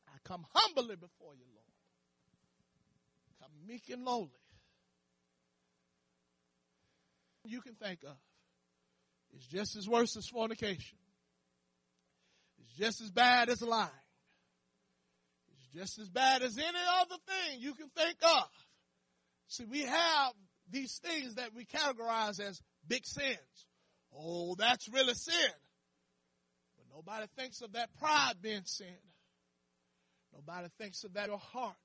I 0.07 0.17
come 0.23 0.45
humbly 0.53 0.95
before 0.95 1.34
you, 1.34 1.45
Lord. 1.53 1.65
Come 3.41 3.51
meek 3.67 3.89
and 3.89 4.03
lowly. 4.05 4.29
You 7.45 7.61
can 7.61 7.73
think 7.75 8.03
of. 8.03 8.15
It's 9.34 9.47
just 9.47 9.75
as 9.75 9.88
worse 9.88 10.15
as 10.17 10.27
fornication. 10.27 10.97
It's 12.59 12.73
just 12.77 13.01
as 13.01 13.09
bad 13.11 13.49
as 13.49 13.61
lying. 13.61 13.89
It's 15.53 15.67
just 15.73 15.99
as 15.99 16.09
bad 16.09 16.43
as 16.43 16.57
any 16.57 16.67
other 16.99 17.15
thing 17.27 17.61
you 17.61 17.73
can 17.73 17.89
think 17.89 18.17
of. 18.23 18.47
See, 19.47 19.65
we 19.65 19.82
have 19.82 20.34
these 20.69 20.99
things 21.03 21.36
that 21.36 21.53
we 21.55 21.65
categorize 21.65 22.39
as 22.39 22.61
big 22.88 23.05
sins. 23.05 23.38
Oh, 24.15 24.55
that's 24.55 24.88
really 24.89 25.13
sin. 25.13 25.51
Nobody 26.93 27.25
thinks 27.37 27.61
of 27.61 27.73
that 27.73 27.89
pride 27.99 28.35
being 28.41 28.65
sin. 28.65 28.87
Nobody 30.33 30.67
thinks 30.77 31.03
of 31.03 31.13
that 31.13 31.29
heart, 31.29 31.75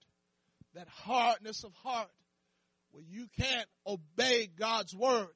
that 0.75 0.89
hardness 0.89 1.65
of 1.65 1.73
heart, 1.83 2.11
where 2.91 3.05
you 3.05 3.27
can't 3.39 3.69
obey 3.87 4.47
God's 4.47 4.95
word 4.95 5.35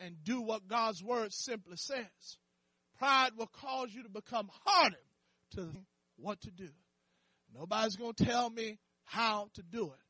and 0.00 0.16
do 0.24 0.40
what 0.40 0.68
God's 0.68 1.02
word 1.02 1.32
simply 1.32 1.76
says. 1.76 2.36
Pride 2.98 3.30
will 3.36 3.50
cause 3.60 3.88
you 3.92 4.02
to 4.02 4.08
become 4.08 4.50
hardened 4.64 4.96
to 5.54 5.70
what 6.16 6.40
to 6.42 6.50
do. 6.50 6.68
Nobody's 7.54 7.96
going 7.96 8.14
to 8.14 8.24
tell 8.24 8.50
me 8.50 8.78
how 9.04 9.48
to 9.54 9.62
do 9.62 9.86
it. 9.86 10.00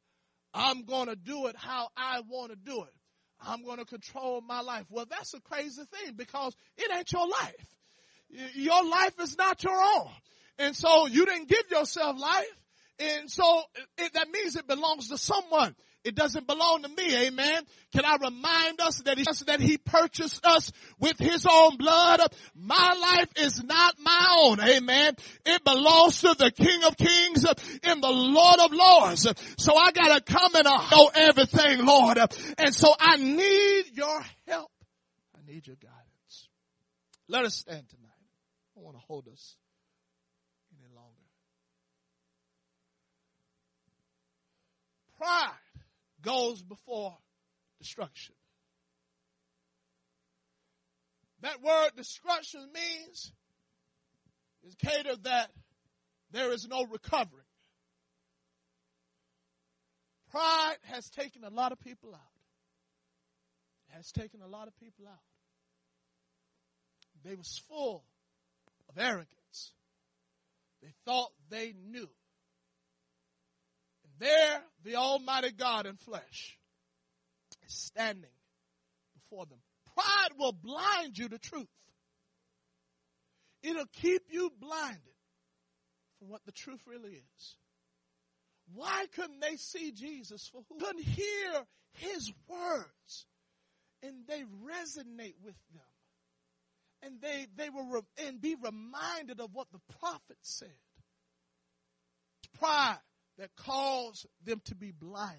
I'm 0.55 0.85
going 0.85 1.07
to 1.07 1.17
do 1.17 1.47
it 1.47 1.57
how 1.57 1.89
I 1.97 2.21
want 2.29 2.51
to 2.51 2.57
do 2.57 2.83
it. 2.83 2.95
I'm 3.41 3.63
going 3.63 3.79
to 3.79 3.85
control 3.85 4.41
my 4.41 4.61
life. 4.61 4.87
Well, 4.91 5.07
that's 5.09 5.35
a 5.35 5.41
crazy 5.41 5.83
thing 5.85 6.15
because 6.17 6.55
it 6.77 6.91
ain't 6.97 7.13
your 7.13 7.29
life. 7.29 7.78
Your 8.55 8.85
life 8.85 9.15
is 9.21 9.37
not 9.37 9.63
your 9.63 9.81
own. 9.81 10.11
And 10.59 10.75
so 10.75 11.07
you 11.07 11.25
didn't 11.25 11.49
give 11.49 11.71
yourself 11.71 12.19
life. 12.21 12.47
And 12.99 13.31
so 13.31 13.63
it, 13.97 14.13
that 14.15 14.29
means 14.31 14.57
it 14.57 14.67
belongs 14.67 15.09
to 15.09 15.19
someone. 15.19 15.75
It 16.05 16.15
doesn't 16.15 16.47
belong 16.47 16.83
to 16.83 16.89
me. 16.89 17.27
Amen. 17.27 17.63
Can 17.93 18.05
I 18.05 18.17
remind 18.17 18.81
us 18.81 18.99
that 19.03 19.19
he, 19.19 19.25
that 19.47 19.61
he 19.61 19.79
purchased 19.79 20.45
us 20.45 20.73
with 20.99 21.19
his 21.19 21.47
own 21.49 21.77
blood? 21.77 22.21
My 22.55 22.95
life 22.95 23.29
is 23.37 23.63
not 23.63 23.95
my 24.01 24.39
own. 24.41 24.61
Amen. 24.61 25.15
It 25.45 25.65
belongs 25.65 26.21
to 26.21 26.35
the 26.39 26.51
King 26.51 26.85
of 26.85 26.97
Kings 26.97 27.45
and 27.83 28.03
the 28.03 28.11
Lord 28.11 28.61
of 28.61 28.73
Lords. 28.73 29.27
So 29.59 29.77
I 29.77 29.91
gotta 29.93 30.21
come 30.21 30.55
and 30.55 30.65
know 30.65 31.11
everything, 31.15 31.85
Lord. 31.85 32.19
And 32.59 32.75
so 32.75 32.93
I 32.99 33.17
need 33.17 33.97
your 33.97 34.25
help. 34.47 34.71
I 35.37 35.51
need 35.51 35.67
your 35.67 35.77
guidance. 35.77 36.49
Let 37.29 37.45
us 37.45 37.57
stand 37.57 37.89
tonight. 37.89 38.18
I 38.79 38.81
want 38.81 38.97
to 38.97 39.03
hold 39.07 39.27
us 39.29 39.57
any 40.73 40.95
longer. 40.95 41.11
Pride 45.17 45.51
goes 46.23 46.63
before 46.63 47.17
destruction. 47.81 48.37
That 51.41 51.61
word 51.61 51.91
destruction 51.97 52.69
means 52.73 53.33
is 54.65 54.75
catered 54.77 55.25
that 55.25 55.51
there 56.31 56.53
is 56.53 56.69
no 56.69 56.85
recovery. 56.85 57.43
Pride 60.31 60.77
has 60.85 61.09
taken 61.11 61.43
a 61.43 61.51
lot 61.51 61.73
of 61.73 61.81
people 61.81 62.15
out. 62.15 62.21
Has 63.89 64.13
taken 64.13 64.41
a 64.41 64.47
lot 64.47 64.69
of 64.69 64.77
people 64.79 65.07
out. 65.09 65.19
They 67.25 67.35
was 67.35 67.61
full 67.69 68.05
of 68.89 68.99
arrogance. 68.99 69.73
They 70.83 70.93
thought 71.05 71.31
they 71.51 71.75
knew. 71.91 72.09
And 74.05 74.13
There, 74.19 74.61
the 74.85 74.97
Almighty 74.97 75.53
God 75.53 75.87
in 75.87 75.97
flesh 75.97 76.59
is 77.67 77.75
standing 77.75 78.31
before 79.15 79.47
them. 79.47 79.59
Pride 79.95 80.39
will 80.39 80.53
blind 80.53 81.19
you 81.19 81.29
to 81.29 81.39
truth. 81.39 81.69
It'll 83.63 83.87
keep 84.01 84.23
you 84.31 84.51
blinded 84.61 85.01
from 86.19 86.29
what 86.29 86.45
the 86.47 86.53
truth 86.53 86.81
really 86.87 87.11
is. 87.11 87.57
Why 88.75 89.07
couldn't 89.15 89.41
they 89.41 89.57
see 89.57 89.93
Jesus 89.93 90.49
for 90.53 90.63
who? 90.69 90.79
Couldn't 90.79 91.05
hear 91.05 91.67
his 91.95 92.31
words 92.49 93.27
and 94.03 94.27
they 94.27 94.43
resonate 94.43 95.35
with 95.43 95.57
them. 95.73 95.83
And 97.03 97.21
they, 97.21 97.47
they 97.57 97.71
were, 97.71 97.85
re- 97.85 98.27
and 98.27 98.41
be 98.41 98.57
reminded 98.57 99.41
of 99.41 99.51
what 99.53 99.69
the 99.73 99.81
prophet 100.01 100.37
said. 100.43 100.69
Pride 102.59 102.99
that 103.39 103.51
caused 103.57 104.27
them 104.45 104.61
to 104.67 104.75
be 104.75 104.91
blinded. 104.91 105.39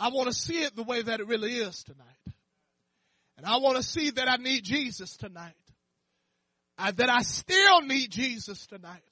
I 0.00 0.08
want 0.08 0.28
to 0.28 0.34
see 0.34 0.62
it 0.62 0.74
the 0.74 0.82
way 0.82 1.02
that 1.02 1.20
it 1.20 1.28
really 1.28 1.54
is 1.54 1.84
tonight. 1.84 2.06
And 3.36 3.46
I 3.46 3.58
want 3.58 3.76
to 3.76 3.82
see 3.82 4.10
that 4.10 4.28
I 4.28 4.36
need 4.36 4.64
Jesus 4.64 5.16
tonight. 5.16 5.54
I, 6.76 6.90
that 6.90 7.08
I 7.08 7.22
still 7.22 7.82
need 7.82 8.10
Jesus 8.10 8.66
tonight. 8.66 9.02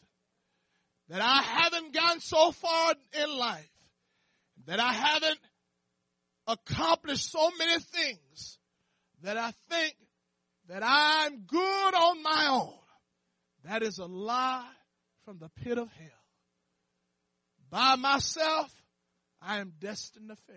That 1.08 1.20
I 1.20 1.42
haven't 1.42 1.94
gone 1.94 2.20
so 2.20 2.50
far 2.52 2.94
in 3.22 3.38
life. 3.38 3.70
That 4.66 4.80
I 4.80 4.92
haven't 4.92 5.38
accomplished 6.46 7.30
so 7.30 7.50
many 7.58 7.78
things 7.80 8.58
that 9.22 9.36
I 9.36 9.52
think 9.70 9.94
that 10.68 10.82
I'm 10.84 11.40
good 11.46 11.94
on 11.94 12.22
my 12.22 12.48
own. 12.50 12.74
That 13.64 13.82
is 13.82 13.98
a 13.98 14.06
lie 14.06 14.68
from 15.24 15.38
the 15.38 15.48
pit 15.62 15.78
of 15.78 15.88
hell 15.92 16.22
by 17.72 17.96
myself, 17.96 18.70
I 19.40 19.58
am 19.58 19.72
destined 19.80 20.28
to 20.28 20.36
fail. 20.36 20.56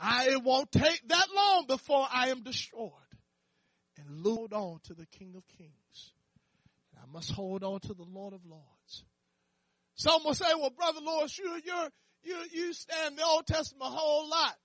I, 0.00 0.30
it 0.30 0.42
won't 0.42 0.72
take 0.72 1.00
that 1.08 1.26
long 1.34 1.66
before 1.68 2.06
I 2.12 2.30
am 2.30 2.42
destroyed 2.42 2.90
and 3.96 4.24
lured 4.24 4.52
on 4.52 4.80
to 4.86 4.94
the 4.94 5.06
King 5.06 5.34
of 5.36 5.46
Kings. 5.56 6.12
I 7.00 7.06
must 7.06 7.30
hold 7.30 7.62
on 7.62 7.78
to 7.80 7.94
the 7.94 8.02
Lord 8.02 8.34
of 8.34 8.44
Lords. 8.44 9.04
Some 9.94 10.24
will 10.24 10.34
say, 10.34 10.52
well, 10.58 10.70
Brother 10.70 11.00
Lord, 11.00 11.30
you, 11.38 11.60
you're, 11.64 11.88
you, 12.24 12.36
you 12.50 12.72
stand 12.72 13.16
the 13.16 13.24
Old 13.24 13.46
Testament 13.46 13.92
a 13.92 13.96
whole 13.96 14.28
lot. 14.28 14.56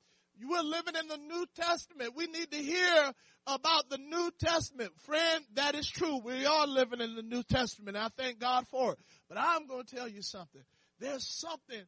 Were 0.45 0.63
living 0.63 0.95
in 0.99 1.07
the 1.07 1.17
New 1.17 1.45
Testament. 1.55 2.15
We 2.15 2.27
need 2.27 2.51
to 2.51 2.57
hear 2.57 3.11
about 3.47 3.89
the 3.89 3.97
New 3.97 4.31
Testament. 4.39 4.91
Friend, 5.05 5.43
that 5.55 5.75
is 5.75 5.87
true. 5.89 6.19
We 6.23 6.45
are 6.45 6.67
living 6.67 7.01
in 7.01 7.15
the 7.15 7.21
New 7.23 7.43
Testament. 7.43 7.97
I 7.97 8.09
thank 8.17 8.39
God 8.39 8.67
for 8.67 8.93
it. 8.93 8.99
But 9.29 9.37
I'm 9.39 9.67
going 9.67 9.85
to 9.85 9.95
tell 9.95 10.07
you 10.07 10.21
something. 10.21 10.61
There's 10.99 11.27
something 11.27 11.83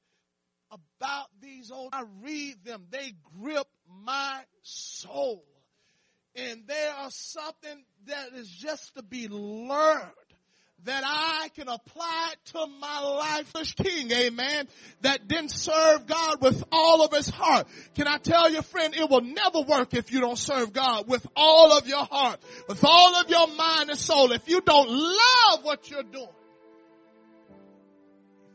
about 0.72 1.28
these 1.42 1.72
old, 1.72 1.90
I 1.94 2.04
read 2.22 2.64
them. 2.64 2.86
They 2.90 3.14
grip 3.40 3.68
my 3.88 4.42
soul. 4.64 5.44
And 6.36 6.64
there 6.68 6.94
are 6.94 7.12
something 7.12 7.84
that 8.06 8.34
is 8.36 8.48
just 8.48 8.96
to 8.96 9.04
be 9.04 9.28
learned 9.28 10.12
that 10.86 11.04
I 11.06 11.50
can 11.56 11.68
apply 11.68 12.34
to 12.54 12.68
my 12.80 13.02
life 13.02 13.52
as 13.60 13.72
king, 13.74 14.12
amen, 14.12 14.68
that 15.02 15.28
didn't 15.28 15.52
serve 15.52 16.08
God 16.08 16.42
with 16.42 16.64
all 16.72 17.04
of 17.04 17.12
his 17.12 17.30
heart. 17.30 17.68
Can 17.96 18.08
I 18.08 18.18
tell 18.18 18.50
you, 18.50 18.62
friend, 18.62 18.96
it 18.96 19.10
will 19.10 19.22
never 19.22 19.62
work 19.62 19.94
if 19.94 20.12
you 20.12 20.22
don't 20.22 20.38
serve 20.38 20.72
God 20.72 21.08
with 21.08 21.26
all 21.36 21.78
of 21.78 21.88
your 21.88 22.06
heart, 22.06 22.40
with 22.68 22.84
all 22.84 23.16
of 23.16 23.30
your 23.30 23.48
mind 23.48 23.90
and 23.90 24.00
soul. 24.00 24.32
If 24.32 24.48
you 24.48 24.62
don't 24.62 24.90
love 24.90 25.64
what 25.64 25.90
you're 25.90 26.04
doing, 26.04 26.28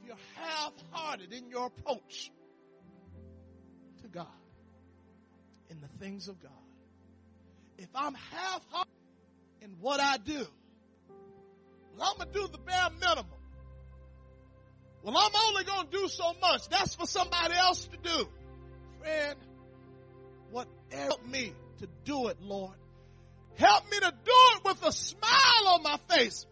if 0.01 0.07
you're 0.07 0.17
half-hearted 0.37 1.33
in 1.33 1.51
your 1.51 1.67
approach 1.67 2.31
to 4.03 4.09
God, 4.09 4.27
in 5.69 5.81
the 5.81 5.89
things 5.99 6.29
of 6.29 6.41
God, 6.43 6.53
if 7.77 7.89
I'm 7.95 8.15
half-hearted 8.15 8.93
in 9.61 9.77
what 9.81 10.01
I 10.01 10.17
do, 10.17 10.47
well, 11.97 12.11
I'm 12.11 12.19
going 12.19 12.33
to 12.33 12.41
do 12.41 12.49
the 12.49 12.59
bare 12.59 12.89
minimum. 13.01 13.27
Well, 15.03 15.17
I'm 15.17 15.33
only 15.49 15.65
going 15.65 15.87
to 15.87 15.93
do 15.93 16.09
so 16.09 16.33
much. 16.41 16.69
That's 16.69 16.95
for 16.95 17.07
somebody 17.07 17.55
else 17.55 17.87
to 17.87 17.97
do. 17.97 18.29
Friend, 19.01 19.39
whatever 20.51 20.73
help 20.95 21.27
me 21.27 21.53
to 21.79 21.89
do 22.05 22.29
it, 22.29 22.41
Lord. 22.41 22.75
Help 23.57 23.91
me 23.91 23.99
to 23.99 24.13
do 24.25 24.33
it 24.57 24.65
with 24.65 24.85
a 24.85 24.93
smile 24.93 25.69
on 25.69 25.83
my 25.83 25.99
face. 26.09 26.47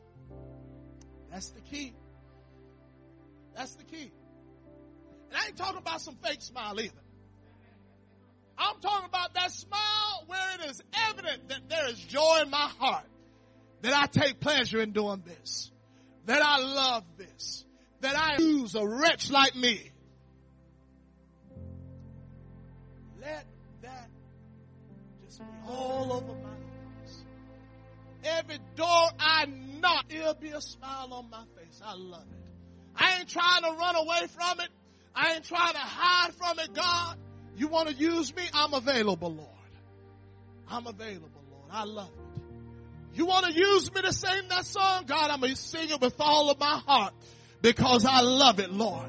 That's 1.31 1.51
the 1.51 1.61
key. 1.61 1.93
That's 3.57 3.75
the 3.75 3.85
key. 3.85 4.13
And 5.31 5.37
I 5.37 5.47
ain't 5.47 5.57
talking 5.57 5.79
about 5.79 6.01
some 6.01 6.17
fake 6.23 6.43
smile 6.43 6.79
either. 6.81 6.93
I'm 8.59 8.81
talking 8.81 9.09
about 9.09 9.35
that 9.35 9.51
smile 9.51 10.25
where 10.27 10.55
it 10.55 10.71
is 10.71 10.83
evident 11.09 11.49
that 11.49 11.69
there 11.69 11.89
is 11.89 11.99
joy 11.99 12.41
in 12.43 12.51
my 12.51 12.71
heart 12.79 13.07
that 13.83 13.93
I 13.95 14.07
take 14.07 14.41
pleasure 14.41 14.81
in 14.81 14.93
doing 14.93 15.23
this, 15.27 15.71
that 16.27 16.43
I 16.43 16.59
love 16.59 17.05
this, 17.19 17.65
that 18.01 18.17
I 18.17 18.41
use 18.41 18.75
a 18.75 18.87
wretch 18.87 19.31
like 19.31 19.55
me. 19.55 19.91
Let 23.21 23.45
that 23.83 24.09
just 25.25 25.41
be 25.41 25.45
all 25.69 26.13
over 26.13 26.27
my 26.27 27.05
face. 27.05 27.25
Every 28.25 28.59
door 28.77 29.09
I 29.19 29.47
knock, 29.81 30.07
it'll 30.11 30.35
be 30.35 30.51
a 30.51 30.61
smile 30.61 31.13
on 31.13 31.31
my 31.31 31.45
face. 31.57 31.81
I 31.85 31.95
love 31.95 32.23
it. 32.23 32.39
I 32.95 33.19
ain't 33.19 33.29
trying 33.29 33.63
to 33.63 33.71
run 33.71 33.97
away 33.97 34.27
from 34.29 34.61
it. 34.61 34.69
I 35.15 35.35
ain't 35.35 35.45
trying 35.45 35.73
to 35.73 35.79
hide 35.79 36.33
from 36.35 36.59
it, 36.61 36.73
God. 36.73 37.17
You 37.57 37.69
want 37.69 37.89
to 37.89 37.95
use 37.95 38.35
me? 38.35 38.45
I'm 38.55 38.75
available, 38.75 39.33
Lord. 39.33 39.49
I'm 40.69 40.87
available, 40.87 41.43
Lord. 41.51 41.69
I 41.71 41.85
love 41.85 42.09
it. 42.09 42.22
You 43.15 43.27
want 43.27 43.47
to 43.47 43.53
use 43.53 43.93
me 43.95 44.01
to 44.03 44.13
sing 44.13 44.49
that 44.49 44.65
song? 44.65 45.05
God, 45.07 45.31
I'm 45.31 45.41
going 45.41 45.53
to 45.55 45.61
sing 45.61 45.91
it 45.91 46.01
with 46.01 46.15
all 46.19 46.51
of 46.51 46.59
my 46.59 46.81
heart 46.87 47.13
because 47.61 48.07
I 48.07 48.23
love 48.23 48.59
it, 48.59 48.73
Lord. 48.73 49.09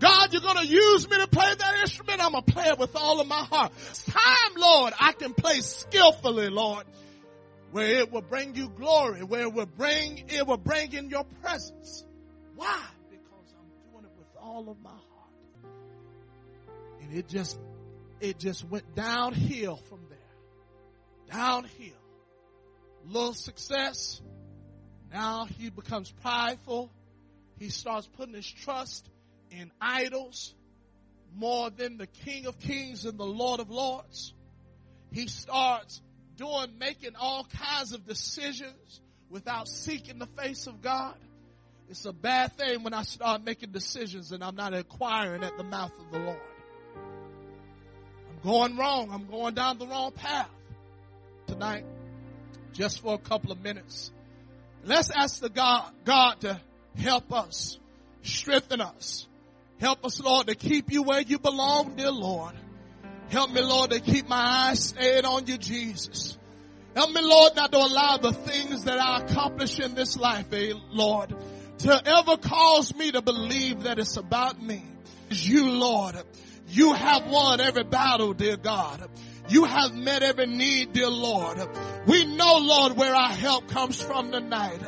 God, 0.00 0.32
you're 0.32 0.42
going 0.42 0.56
to 0.56 0.66
use 0.66 1.08
me 1.08 1.16
to 1.18 1.28
play 1.28 1.54
that 1.56 1.80
instrument. 1.80 2.20
I'm 2.20 2.32
going 2.32 2.42
to 2.42 2.52
play 2.52 2.66
it 2.66 2.78
with 2.78 2.96
all 2.96 3.20
of 3.20 3.28
my 3.28 3.44
heart. 3.44 3.72
It's 3.90 4.04
time, 4.04 4.52
Lord, 4.56 4.92
I 4.98 5.12
can 5.12 5.32
play 5.32 5.60
skillfully, 5.60 6.48
Lord, 6.48 6.84
where 7.70 8.00
it 8.00 8.10
will 8.10 8.22
bring 8.22 8.56
you 8.56 8.68
glory, 8.68 9.22
where 9.22 9.42
it 9.42 9.52
will 9.52 9.66
bring, 9.66 10.24
it 10.28 10.44
will 10.44 10.56
bring 10.56 10.92
in 10.92 11.08
your 11.08 11.24
presence. 11.40 12.04
Why? 12.56 12.80
Because 13.10 13.54
I'm 13.56 13.92
doing 13.92 14.04
it 14.04 14.18
with 14.18 14.26
all 14.40 14.68
of 14.68 14.82
my 14.82 14.90
heart. 14.90 15.72
And 17.02 17.16
it 17.16 17.28
just, 17.28 17.56
it 18.20 18.40
just 18.40 18.68
went 18.68 18.96
downhill 18.96 19.76
from 19.88 20.00
there. 20.08 20.18
Downhill 21.30 22.01
little 23.06 23.34
success. 23.34 24.20
Now 25.12 25.46
he 25.46 25.70
becomes 25.70 26.10
prideful. 26.22 26.90
He 27.58 27.68
starts 27.68 28.06
putting 28.16 28.34
his 28.34 28.50
trust 28.50 29.08
in 29.50 29.70
idols 29.80 30.54
more 31.34 31.70
than 31.70 31.98
the 31.98 32.06
King 32.06 32.46
of 32.46 32.58
Kings 32.58 33.04
and 33.04 33.18
the 33.18 33.26
Lord 33.26 33.60
of 33.60 33.70
Lords. 33.70 34.34
He 35.12 35.28
starts 35.28 36.00
doing, 36.36 36.78
making 36.78 37.16
all 37.18 37.44
kinds 37.44 37.92
of 37.92 38.06
decisions 38.06 39.00
without 39.30 39.68
seeking 39.68 40.18
the 40.18 40.26
face 40.26 40.66
of 40.66 40.80
God. 40.82 41.14
It's 41.88 42.04
a 42.06 42.12
bad 42.12 42.56
thing 42.56 42.82
when 42.82 42.94
I 42.94 43.02
start 43.02 43.44
making 43.44 43.72
decisions 43.72 44.32
and 44.32 44.42
I'm 44.42 44.56
not 44.56 44.72
inquiring 44.72 45.44
at 45.44 45.56
the 45.58 45.64
mouth 45.64 45.92
of 45.98 46.10
the 46.10 46.18
Lord. 46.18 46.40
I'm 48.30 48.50
going 48.50 48.76
wrong. 48.76 49.10
I'm 49.12 49.26
going 49.26 49.54
down 49.54 49.78
the 49.78 49.86
wrong 49.86 50.12
path 50.12 50.48
tonight 51.46 51.84
just 52.72 53.00
for 53.00 53.14
a 53.14 53.18
couple 53.18 53.52
of 53.52 53.62
minutes. 53.62 54.10
Let's 54.84 55.10
ask 55.10 55.40
the 55.40 55.48
God, 55.48 55.90
God 56.04 56.40
to 56.40 56.60
help 56.96 57.32
us, 57.32 57.78
strengthen 58.22 58.80
us. 58.80 59.26
Help 59.80 60.04
us, 60.04 60.20
Lord, 60.20 60.46
to 60.46 60.54
keep 60.54 60.92
you 60.92 61.02
where 61.02 61.20
you 61.20 61.38
belong, 61.38 61.96
dear 61.96 62.10
Lord. 62.10 62.54
Help 63.30 63.50
me, 63.50 63.62
Lord, 63.62 63.90
to 63.90 64.00
keep 64.00 64.28
my 64.28 64.68
eyes 64.68 64.84
stayed 64.84 65.24
on 65.24 65.46
you, 65.46 65.58
Jesus. 65.58 66.36
Help 66.94 67.10
me, 67.10 67.22
Lord, 67.22 67.56
not 67.56 67.72
to 67.72 67.78
allow 67.78 68.18
the 68.18 68.32
things 68.32 68.84
that 68.84 68.98
I 68.98 69.20
accomplish 69.20 69.80
in 69.80 69.94
this 69.94 70.16
life, 70.16 70.52
eh, 70.52 70.74
Lord, 70.90 71.34
to 71.78 72.02
ever 72.04 72.36
cause 72.36 72.94
me 72.94 73.10
to 73.12 73.22
believe 73.22 73.84
that 73.84 73.98
it's 73.98 74.16
about 74.16 74.62
me. 74.62 74.84
It's 75.30 75.46
you, 75.46 75.70
Lord. 75.70 76.16
You 76.68 76.92
have 76.92 77.26
won 77.26 77.60
every 77.60 77.84
battle, 77.84 78.34
dear 78.34 78.56
God. 78.56 79.08
You 79.52 79.64
have 79.64 79.94
met 79.94 80.22
every 80.22 80.46
need, 80.46 80.94
dear 80.94 81.10
Lord. 81.10 81.58
We 82.06 82.24
know, 82.24 82.56
Lord, 82.56 82.96
where 82.96 83.14
our 83.14 83.28
help 83.28 83.68
comes 83.68 84.00
from 84.00 84.32
tonight. 84.32 84.80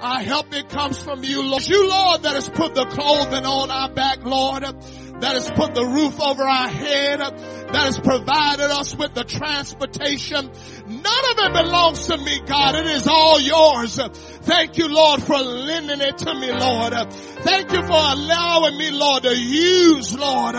Our 0.00 0.20
help 0.20 0.54
it 0.54 0.70
comes 0.70 1.02
from 1.02 1.22
you, 1.22 1.42
Lord. 1.42 1.68
You, 1.68 1.86
Lord, 1.86 2.22
that 2.22 2.32
has 2.32 2.48
put 2.48 2.74
the 2.74 2.86
clothing 2.86 3.44
on 3.44 3.70
our 3.70 3.92
back, 3.92 4.24
Lord. 4.24 4.62
That 4.62 5.34
has 5.34 5.50
put 5.50 5.74
the 5.74 5.84
roof 5.84 6.18
over 6.18 6.42
our 6.44 6.68
head. 6.68 7.20
That 7.20 7.74
has 7.74 7.98
provided 7.98 8.70
us 8.70 8.96
with 8.96 9.12
the 9.12 9.24
transportation. 9.24 10.50
None 10.86 11.24
of 11.30 11.38
it 11.38 11.52
belongs 11.52 12.06
to 12.06 12.16
me, 12.16 12.40
God. 12.46 12.74
It 12.74 12.86
is 12.86 13.06
all 13.06 13.38
yours. 13.38 13.98
Thank 13.98 14.78
you, 14.78 14.88
Lord, 14.88 15.22
for 15.22 15.36
lending 15.36 16.00
it 16.00 16.16
to 16.18 16.34
me, 16.34 16.52
Lord. 16.52 16.94
Thank 17.12 17.70
you 17.70 17.82
for 17.82 17.92
allowing 17.92 18.78
me, 18.78 18.90
Lord, 18.92 19.24
to 19.24 19.36
use, 19.36 20.16
Lord, 20.16 20.56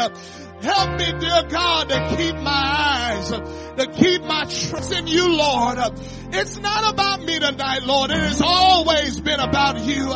Help 0.62 0.98
me, 0.98 1.06
dear 1.20 1.44
God, 1.50 1.90
to 1.90 2.16
keep 2.18 2.36
my 2.36 2.52
eyes, 2.52 3.30
to 3.30 3.92
keep 3.94 4.24
my 4.24 4.46
trust 4.46 4.92
in 4.92 5.06
you, 5.06 5.38
Lord. 5.38 5.78
It's 6.32 6.58
not 6.58 6.94
about 6.94 7.22
me 7.22 7.38
tonight, 7.40 7.84
Lord. 7.84 8.10
It 8.10 8.18
has 8.18 8.42
always 8.42 9.20
been 9.22 9.40
about 9.40 9.80
you. 9.82 10.08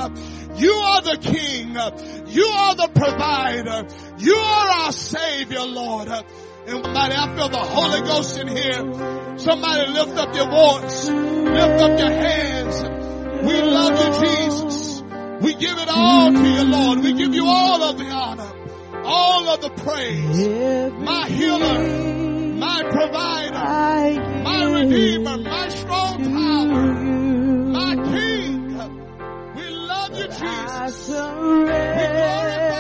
You 0.55 0.71
are 0.73 1.01
the 1.01 1.17
King. 1.21 1.73
You 2.27 2.45
are 2.45 2.75
the 2.75 2.89
provider. 2.93 3.87
You 4.17 4.35
are 4.35 4.67
our 4.67 4.91
Savior, 4.91 5.61
Lord. 5.61 6.07
And 6.07 6.83
somebody, 6.85 7.15
I 7.15 7.35
feel 7.35 7.49
the 7.49 7.57
Holy 7.57 8.01
Ghost 8.01 8.39
in 8.39 8.47
here. 8.47 9.37
Somebody 9.37 9.91
lift 9.91 10.17
up 10.17 10.35
your 10.35 10.49
voice. 10.49 11.09
Lift 11.09 11.81
up 11.81 11.99
your 11.99 12.11
hands. 12.11 12.83
We 13.43 13.61
love 13.61 13.99
you, 13.99 14.27
Jesus. 14.27 15.03
We 15.41 15.53
give 15.53 15.77
it 15.77 15.87
all 15.87 16.31
to 16.31 16.47
you, 16.47 16.63
Lord. 16.63 16.99
We 16.99 17.13
give 17.13 17.33
you 17.35 17.45
all 17.45 17.83
of 17.83 17.97
the 17.97 18.05
honor 18.05 18.60
all 19.05 19.49
of 19.49 19.61
the 19.61 19.69
praise. 19.69 20.91
My 20.99 21.27
healer, 21.27 21.79
my 22.57 22.83
provider, 22.89 24.43
my 24.43 24.63
redeemer, 24.65 25.37
my 25.37 25.69
strong 25.69 26.23
tower, 26.23 26.93
my 27.71 27.95
king. 27.95 28.77
We 29.55 29.69
love 29.69 30.17
you, 30.17 30.27
Jesus. 30.27 31.07
We 31.09 31.15
glorify 31.15 32.70